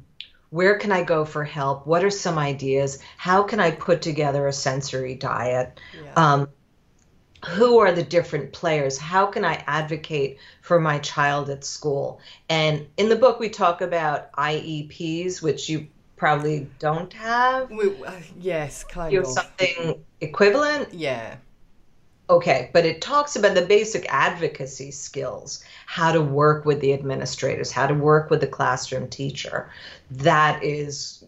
where 0.55 0.77
can 0.77 0.89
I 0.93 1.03
go 1.03 1.25
for 1.25 1.43
help? 1.43 1.85
What 1.85 2.05
are 2.05 2.09
some 2.09 2.37
ideas? 2.37 2.99
How 3.17 3.43
can 3.43 3.59
I 3.59 3.71
put 3.71 4.01
together 4.01 4.47
a 4.47 4.53
sensory 4.53 5.13
diet? 5.13 5.81
Yeah. 6.01 6.13
Um, 6.15 6.47
who 7.45 7.79
are 7.79 7.91
the 7.91 8.03
different 8.03 8.53
players? 8.53 8.97
How 8.97 9.25
can 9.25 9.43
I 9.43 9.61
advocate 9.67 10.37
for 10.61 10.79
my 10.79 10.99
child 10.99 11.49
at 11.49 11.65
school? 11.65 12.21
And 12.47 12.87
in 12.95 13.09
the 13.09 13.17
book, 13.17 13.37
we 13.37 13.49
talk 13.49 13.81
about 13.81 14.31
IEPs, 14.31 15.41
which 15.41 15.67
you 15.67 15.87
probably 16.15 16.71
don't 16.79 17.11
have. 17.11 17.69
We, 17.69 17.89
uh, 18.05 18.13
yes, 18.39 18.85
kind 18.85 19.11
You 19.11 19.19
have 19.19 19.27
of. 19.27 19.33
something 19.33 20.05
equivalent? 20.21 20.93
Yeah. 20.93 21.35
Okay, 22.27 22.71
but 22.73 22.85
it 22.85 23.01
talks 23.01 23.35
about 23.35 23.53
the 23.53 23.65
basic 23.65 24.05
advocacy 24.09 24.89
skills, 24.89 25.63
how 25.85 26.11
to 26.11 26.21
work 26.21 26.65
with 26.65 26.79
the 26.79 26.93
administrators, 26.93 27.71
how 27.71 27.85
to 27.85 27.93
work 27.93 28.31
with 28.31 28.41
the 28.41 28.47
classroom 28.47 29.07
teacher. 29.09 29.69
That 30.09 30.63
is 30.63 31.23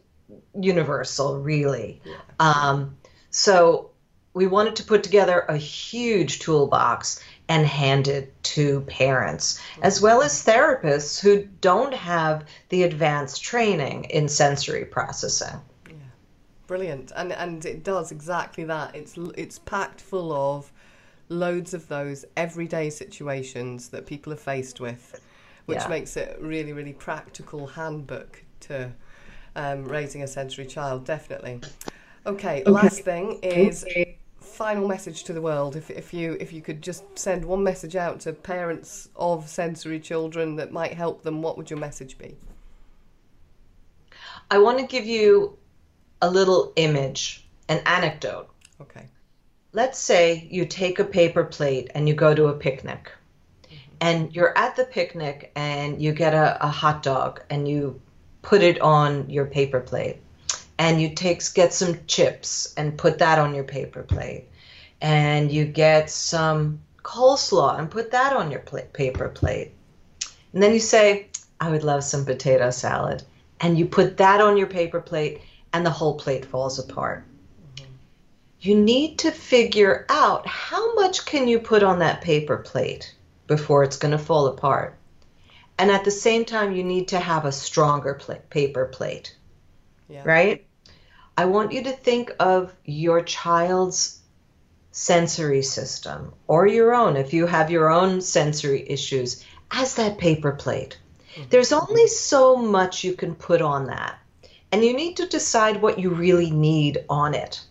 universal, 0.59 1.39
really. 1.39 2.01
Um, 2.39 2.97
so 3.29 3.91
we 4.33 4.47
wanted 4.47 4.75
to 4.77 4.83
put 4.83 5.03
together 5.03 5.45
a 5.49 5.57
huge 5.57 6.39
toolbox 6.39 7.19
and 7.49 7.65
hand 7.65 8.07
it 8.07 8.33
to 8.43 8.81
parents, 8.81 9.59
as 9.81 10.01
well 10.01 10.21
as 10.21 10.43
therapists 10.43 11.19
who 11.19 11.47
don't 11.61 11.93
have 11.93 12.45
the 12.69 12.83
advanced 12.83 13.43
training 13.43 14.05
in 14.05 14.27
sensory 14.27 14.85
processing. 14.85 15.59
Yeah, 15.87 15.95
Brilliant, 16.65 17.11
and 17.15 17.31
and 17.31 17.65
it 17.65 17.83
does 17.83 18.11
exactly 18.11 18.63
that. 18.65 18.95
It's 18.95 19.15
it's 19.35 19.59
packed 19.59 20.01
full 20.01 20.33
of 20.33 20.71
loads 21.29 21.73
of 21.73 21.87
those 21.87 22.25
everyday 22.35 22.89
situations 22.89 23.89
that 23.89 24.05
people 24.05 24.33
are 24.33 24.37
faced 24.37 24.79
with, 24.79 25.15
which 25.65 25.79
Yeah. 25.79 25.87
makes 25.87 26.17
it 26.17 26.37
a 26.39 26.43
really 26.43 26.73
really 26.73 26.93
practical 26.93 27.67
handbook 27.67 28.43
to 28.61 28.93
um, 29.55 29.85
raising 29.85 30.23
a 30.23 30.27
sensory 30.27 30.65
child. 30.65 31.05
Definitely. 31.05 31.61
Okay, 32.25 32.63
last 32.65 33.03
thing 33.03 33.39
is 33.41 33.85
a 33.95 34.17
final 34.39 34.87
message 34.87 35.23
to 35.25 35.33
the 35.33 35.41
world. 35.41 35.75
If 35.75 35.89
if 35.89 36.13
you 36.13 36.37
if 36.39 36.53
you 36.53 36.61
could 36.61 36.81
just 36.81 37.03
send 37.17 37.45
one 37.45 37.63
message 37.63 37.95
out 37.95 38.19
to 38.21 38.33
parents 38.33 39.09
of 39.15 39.47
sensory 39.49 39.99
children 39.99 40.55
that 40.57 40.71
might 40.71 40.93
help 40.93 41.23
them, 41.23 41.41
what 41.41 41.57
would 41.57 41.69
your 41.69 41.79
message 41.79 42.17
be? 42.17 42.37
I 44.51 44.57
want 44.59 44.79
to 44.79 44.85
give 44.85 45.05
you 45.05 45.57
a 46.21 46.29
little 46.29 46.73
image, 46.75 47.47
an 47.69 47.81
anecdote. 47.85 48.49
Okay. 48.81 49.07
Let's 49.73 49.99
say 49.99 50.47
you 50.49 50.65
take 50.65 50.99
a 50.99 51.03
paper 51.03 51.43
plate 51.43 51.91
and 51.93 52.07
you 52.07 52.13
go 52.13 52.33
to 52.33 52.47
a 52.47 52.53
picnic 52.53 53.11
mm-hmm. 53.63 53.75
and 54.01 54.35
you're 54.35 54.57
at 54.57 54.75
the 54.75 54.85
picnic 54.85 55.51
and 55.55 56.01
you 56.01 56.11
get 56.13 56.33
a, 56.33 56.65
a 56.65 56.67
hot 56.67 57.03
dog 57.03 57.41
and 57.49 57.67
you 57.67 57.99
put 58.41 58.61
it 58.61 58.79
on 58.81 59.29
your 59.29 59.45
paper 59.45 59.79
plate 59.79 60.17
and 60.79 61.01
you 61.01 61.13
take 61.13 61.41
get 61.53 61.73
some 61.73 61.99
chips 62.07 62.73
and 62.77 62.97
put 62.97 63.19
that 63.19 63.39
on 63.39 63.53
your 63.53 63.63
paper 63.63 64.03
plate 64.03 64.47
and 65.01 65.51
you 65.51 65.65
get 65.65 66.09
some 66.09 66.79
coleslaw 67.03 67.77
and 67.77 67.91
put 67.91 68.11
that 68.11 68.33
on 68.33 68.51
your 68.51 68.59
pla- 68.59 68.81
paper 68.93 69.29
plate. 69.29 69.71
And 70.53 70.63
then 70.63 70.73
you 70.73 70.79
say 70.79 71.27
i 71.59 71.69
would 71.69 71.83
love 71.83 72.03
some 72.03 72.25
potato 72.25 72.69
salad 72.69 73.23
and 73.59 73.77
you 73.77 73.85
put 73.85 74.17
that 74.17 74.41
on 74.41 74.57
your 74.57 74.67
paper 74.67 75.01
plate 75.01 75.41
and 75.73 75.85
the 75.85 75.89
whole 75.89 76.15
plate 76.15 76.45
falls 76.45 76.79
apart 76.79 77.25
you 78.59 78.75
need 78.75 79.19
to 79.19 79.31
figure 79.31 80.05
out 80.09 80.47
how 80.47 80.95
much 80.95 81.25
can 81.25 81.47
you 81.47 81.59
put 81.59 81.83
on 81.83 81.99
that 81.99 82.21
paper 82.21 82.57
plate 82.57 83.13
before 83.45 83.83
it's 83.83 83.97
going 83.97 84.11
to 84.11 84.17
fall 84.17 84.47
apart. 84.47 84.97
And 85.77 85.91
at 85.91 86.03
the 86.03 86.11
same 86.11 86.43
time 86.43 86.75
you 86.75 86.83
need 86.83 87.09
to 87.09 87.19
have 87.19 87.45
a 87.45 87.51
stronger 87.51 88.15
pla- 88.15 88.35
paper 88.49 88.85
plate. 88.85 89.35
Yeah. 90.09 90.23
right? 90.25 90.65
I 91.37 91.45
want 91.45 91.73
you 91.73 91.83
to 91.83 91.91
think 91.91 92.31
of 92.39 92.73
your 92.85 93.21
child's 93.21 94.19
sensory 94.91 95.61
system 95.61 96.33
or 96.47 96.65
your 96.65 96.95
own 96.95 97.17
if 97.17 97.33
you 97.33 97.45
have 97.45 97.69
your 97.69 97.91
own 97.91 98.21
sensory 98.21 98.89
issues 98.89 99.45
as 99.69 99.95
that 99.95 100.17
paper 100.17 100.53
plate. 100.53 100.97
Mm-hmm. 101.35 101.49
There's 101.49 101.73
only 101.73 102.07
so 102.07 102.55
much 102.55 103.03
you 103.03 103.13
can 103.13 103.35
put 103.35 103.61
on 103.61 103.87
that 103.87 104.17
and 104.71 104.83
you 104.83 104.95
need 104.95 105.17
to 105.17 105.27
decide 105.27 105.81
what 105.81 105.99
you 105.99 106.09
really 106.09 106.49
need 106.49 107.05
on 107.09 107.33
it 107.33 107.61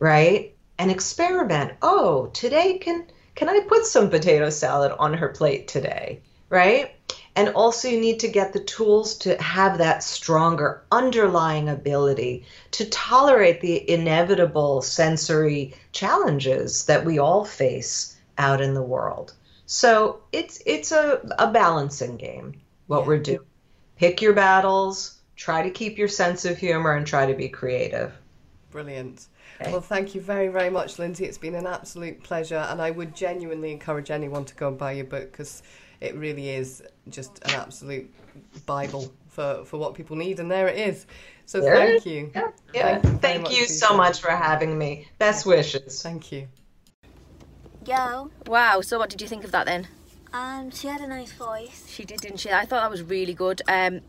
right? 0.00 0.56
And 0.78 0.90
experiment. 0.90 1.74
Oh, 1.82 2.26
today 2.32 2.78
can 2.78 3.06
can 3.36 3.48
I 3.48 3.60
put 3.68 3.86
some 3.86 4.10
potato 4.10 4.50
salad 4.50 4.92
on 4.98 5.14
her 5.14 5.28
plate 5.28 5.68
today, 5.68 6.20
right? 6.48 6.96
And 7.36 7.50
also 7.50 7.88
you 7.88 8.00
need 8.00 8.18
to 8.20 8.28
get 8.28 8.52
the 8.52 8.64
tools 8.64 9.16
to 9.18 9.40
have 9.40 9.78
that 9.78 10.02
stronger 10.02 10.82
underlying 10.90 11.68
ability 11.68 12.44
to 12.72 12.90
tolerate 12.90 13.60
the 13.60 13.88
inevitable 13.88 14.82
sensory 14.82 15.74
challenges 15.92 16.86
that 16.86 17.04
we 17.04 17.18
all 17.20 17.44
face 17.44 18.16
out 18.36 18.60
in 18.60 18.74
the 18.74 18.82
world. 18.82 19.32
So 19.66 20.20
it's 20.32 20.60
it's 20.66 20.90
a, 20.92 21.20
a 21.38 21.52
balancing 21.52 22.16
game 22.16 22.60
what 22.88 23.02
Yeah. 23.02 23.06
we're 23.06 23.18
doing. 23.22 23.46
Pick 23.96 24.20
your 24.22 24.32
battles, 24.32 25.20
try 25.36 25.62
to 25.62 25.70
keep 25.70 25.98
your 25.98 26.08
sense 26.08 26.44
of 26.44 26.58
humor 26.58 26.94
and 26.94 27.06
try 27.06 27.26
to 27.26 27.34
be 27.34 27.48
creative. 27.48 28.12
Brilliant. 28.70 29.26
Okay. 29.60 29.72
Well, 29.72 29.80
thank 29.80 30.14
you 30.14 30.20
very, 30.20 30.48
very 30.48 30.70
much, 30.70 30.98
Lindsey. 30.98 31.24
It's 31.26 31.38
been 31.38 31.54
an 31.54 31.66
absolute 31.66 32.22
pleasure, 32.22 32.66
and 32.70 32.80
I 32.80 32.90
would 32.90 33.14
genuinely 33.14 33.72
encourage 33.72 34.10
anyone 34.10 34.44
to 34.46 34.54
go 34.54 34.68
and 34.68 34.78
buy 34.78 34.92
your 34.92 35.04
book 35.04 35.30
because 35.32 35.62
it 36.00 36.14
really 36.14 36.48
is 36.48 36.82
just 37.10 37.38
an 37.44 37.50
absolute 37.50 38.12
Bible 38.64 39.12
for, 39.28 39.64
for 39.66 39.76
what 39.76 39.94
people 39.94 40.16
need, 40.16 40.40
and 40.40 40.50
there 40.50 40.68
it 40.68 40.78
is. 40.78 41.06
So 41.44 41.60
There 41.60 41.74
thank 41.76 41.96
is. 41.98 42.06
you. 42.06 42.30
Yeah, 42.34 42.50
yeah. 42.72 43.00
Thank 43.00 43.04
you 43.04 43.18
Thank 43.18 43.50
you 43.50 43.66
so 43.66 43.88
time. 43.88 43.96
much 43.98 44.20
for 44.20 44.30
having 44.30 44.78
me. 44.78 45.08
Best 45.18 45.44
wishes. 45.44 46.00
Thank 46.02 46.32
you. 46.32 46.48
Yo, 47.86 48.30
Wow, 48.46 48.80
so 48.82 48.98
what 48.98 49.10
did 49.10 49.20
you 49.20 49.28
think 49.28 49.44
of 49.44 49.50
that 49.52 49.66
then? 49.66 49.88
um, 50.32 50.70
she 50.70 50.86
had 50.86 51.00
a 51.00 51.06
nice 51.08 51.32
voice. 51.32 51.86
She 51.88 52.04
did, 52.04 52.20
didn't 52.20 52.38
she? 52.38 52.50
I 52.52 52.64
thought 52.64 52.82
that 52.82 52.90
was 52.90 53.02
really 53.02 53.34
good. 53.34 53.62
Um, 53.66 54.00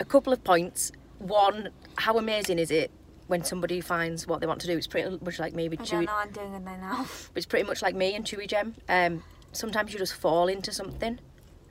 a 0.00 0.04
couple 0.04 0.32
of 0.32 0.42
points. 0.42 0.92
One, 1.18 1.68
how 1.96 2.16
amazing 2.16 2.58
is 2.58 2.70
it 2.70 2.90
when 3.26 3.44
somebody 3.44 3.80
finds 3.80 4.26
what 4.26 4.40
they 4.40 4.46
want 4.46 4.60
to 4.62 4.66
do? 4.66 4.76
It's 4.76 4.86
pretty 4.86 5.18
much 5.22 5.38
like 5.38 5.54
maybe 5.54 5.78
I 5.78 5.84
don't 5.84 6.02
Chewy. 6.02 6.06
know, 6.06 6.16
I'm 6.16 6.30
doing 6.30 6.54
it 6.54 6.60
now. 6.60 7.06
But 7.06 7.30
it's 7.36 7.46
pretty 7.46 7.66
much 7.66 7.82
like 7.82 7.94
me 7.94 8.14
and 8.14 8.24
Chewigem. 8.24 8.74
Um, 8.88 9.22
sometimes 9.52 9.92
you 9.92 9.98
just 9.98 10.14
fall 10.14 10.48
into 10.48 10.72
something, 10.72 11.18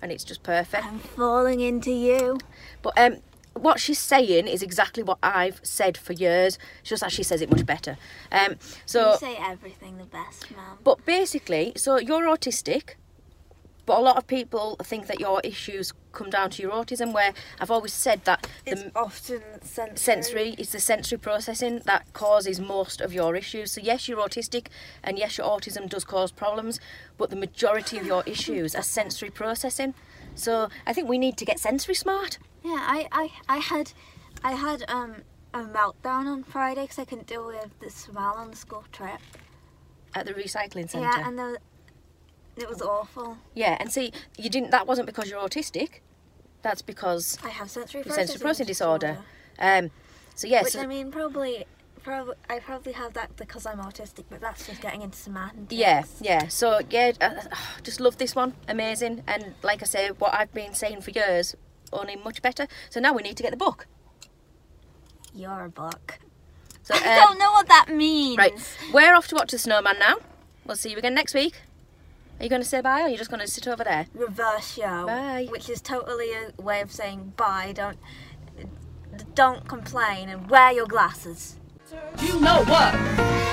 and 0.02 0.12
it's 0.12 0.24
just 0.24 0.44
perfect. 0.44 0.86
I'm 0.86 1.00
falling 1.00 1.62
into 1.62 1.92
you. 1.92 2.40
But 2.82 2.98
um, 2.98 3.18
what 3.54 3.80
she's 3.80 4.00
saying 4.00 4.48
is 4.48 4.62
exactly 4.62 5.02
what 5.02 5.18
I've 5.24 5.60
said 5.64 5.98
for 5.98 6.14
years. 6.14 6.58
It's 6.82 6.90
just 6.90 7.02
that 7.02 7.12
she 7.12 7.24
says 7.24 7.42
it 7.42 7.50
much 7.50 7.66
better. 7.66 7.98
Um, 8.32 8.56
so 8.86 9.12
you 9.14 9.18
say 9.18 9.38
everything 9.40 9.98
the 9.98 10.06
best, 10.06 10.52
ma'am. 10.52 10.78
But 10.84 11.06
basically, 11.06 11.72
so 11.76 11.98
you're 11.98 12.24
autistic, 12.24 12.96
but 13.86 13.98
a 14.00 14.02
lot 14.02 14.18
of 14.18 14.28
people 14.28 14.76
think 14.84 15.08
that 15.08 15.20
your 15.20 15.42
issues 15.44 15.94
come 16.12 16.30
down 16.30 16.50
to 16.52 16.62
your 16.62 16.72
autism. 16.72 17.14
Where 17.14 17.34
I've 17.60 17.72
always 17.72 17.94
said 17.94 18.24
that 18.26 18.48
It's 18.66 18.84
the 18.84 18.92
often 18.96 19.42
sensory. 19.62 19.98
sensory 19.98 20.50
is 20.58 20.72
the 20.72 20.80
sensory 20.80 21.18
processing 21.18 21.82
that 21.86 22.12
causes 22.14 22.60
most 22.60 23.02
of 23.02 23.14
your 23.14 23.36
issues. 23.36 23.72
So 23.74 23.82
yes, 23.82 24.08
you're 24.08 24.20
autistic, 24.20 24.68
and 25.04 25.18
yes, 25.20 25.38
your 25.38 25.48
autism 25.48 25.90
does 25.90 26.04
cause 26.04 26.32
problems, 26.32 26.80
but 27.18 27.30
the 27.30 27.36
majority 27.36 27.98
of 27.98 28.06
your 28.06 28.24
issues 28.28 28.76
are 28.76 28.82
sensory 28.84 29.30
processing. 29.30 29.94
So 30.36 30.70
I 30.88 30.94
think 30.94 31.08
we 31.08 31.18
need 31.18 31.38
to 31.38 31.46
get 31.46 31.60
sensory 31.60 31.96
smart. 31.96 32.38
Yeah, 32.64 32.80
I, 32.82 33.08
I, 33.12 33.32
I 33.48 33.58
had, 33.58 33.92
I 34.44 34.54
had 34.54 34.84
um 34.88 35.18
a 35.54 35.60
meltdown 35.60 36.26
on 36.28 36.44
Friday 36.44 36.82
because 36.82 37.00
I 37.00 37.06
couldn't 37.06 37.28
deal 37.28 37.46
with 37.48 37.80
the 37.80 37.90
smell 37.90 38.34
on 38.36 38.52
the 38.52 38.58
school 38.58 38.84
trip. 38.92 39.20
At 40.14 40.26
the 40.26 40.34
recycling 40.34 40.90
centre. 40.90 41.00
Yeah, 41.08 41.26
and 41.28 41.40
the, 41.40 41.58
it 42.58 42.70
was 42.70 42.82
awful. 42.82 43.38
Yeah, 43.54 43.78
and 43.80 43.92
see, 43.92 44.12
you 44.38 44.50
didn't. 44.50 44.72
That 44.72 44.88
wasn't 44.88 45.08
because 45.08 45.30
you're 45.30 45.42
autistic. 45.42 46.02
That's 46.62 46.82
because 46.82 47.38
I 47.44 47.50
have 47.50 47.70
sensory 47.70 48.02
processing 48.02 48.28
sensory 48.28 48.42
processing 48.42 48.68
disorder. 48.68 49.18
Um, 49.60 49.92
so 50.36 50.48
yeah, 50.48 50.64
Which 50.64 50.74
so 50.74 50.82
I 50.82 50.88
mean, 50.88 51.12
probably 51.12 51.66
probably 52.04 52.36
I 52.50 52.60
probably 52.60 52.94
have 52.94 53.14
that 53.14 53.36
because 53.36 53.66
I'm 53.66 53.80
autistic, 53.80 54.26
but 54.30 54.40
that's 54.40 54.68
just 54.68 54.82
getting 54.82 55.02
into 55.02 55.18
semantics. 55.18 55.74
Yeah, 55.74 56.04
yeah. 56.22 56.48
So 56.48 56.80
yeah, 56.90 57.12
uh, 57.20 57.26
uh, 57.26 57.56
just 57.84 58.00
love 58.00 58.18
this 58.18 58.36
one. 58.36 58.54
Amazing. 58.68 59.24
And 59.28 59.56
like 59.64 59.82
I 59.82 59.86
say, 59.86 60.10
what 60.10 60.34
I've 60.34 60.54
been 60.54 60.74
saying 60.74 61.02
for 61.02 61.12
years, 61.12 61.56
only 61.92 62.16
much 62.16 62.42
better. 62.42 62.68
So 62.90 63.00
now 63.00 63.14
we 63.14 63.24
need 63.24 63.38
to 63.38 63.44
get 63.44 63.52
the 63.52 63.58
book. 63.58 63.88
Your 65.34 65.68
book. 65.70 66.20
So 66.84 66.94
I 67.04 67.20
um, 67.20 67.28
don't 67.28 67.40
know 67.40 67.52
what 67.52 67.68
that 67.68 67.88
means. 67.90 68.38
right, 68.38 68.78
we're 68.94 69.16
off 69.16 69.28
to 69.30 69.36
watch 69.36 69.52
the 69.52 69.58
snowman 69.58 70.00
now. 70.00 70.16
We'll 70.66 70.78
see 70.78 70.92
you 70.92 70.98
again 70.98 71.14
next 71.16 71.34
week. 71.34 71.62
Are 72.40 72.44
you 72.44 72.50
going 72.50 72.62
to 72.62 72.68
say 72.68 72.82
bye, 72.82 73.02
or 73.02 73.04
are 73.04 73.10
you 73.10 73.18
just 73.18 73.30
going 73.30 73.40
to 73.40 73.48
sit 73.48 73.68
over 73.68 73.84
there? 73.84 74.08
Reverse 74.14 74.74
show. 74.76 75.06
Bye. 75.06 75.48
Which 75.50 75.70
is 75.70 75.82
totally 75.82 76.32
a 76.34 76.62
way 76.62 76.82
of 76.82 76.92
saying 76.92 77.34
bye. 77.38 77.72
Don't 77.74 77.98
don't 79.34 79.68
complain 79.68 80.30
and 80.30 80.50
wear 80.50 80.72
your 80.72 80.88
glasses. 80.88 81.58
You 82.22 82.40
know 82.42 82.64
what? 82.66 83.45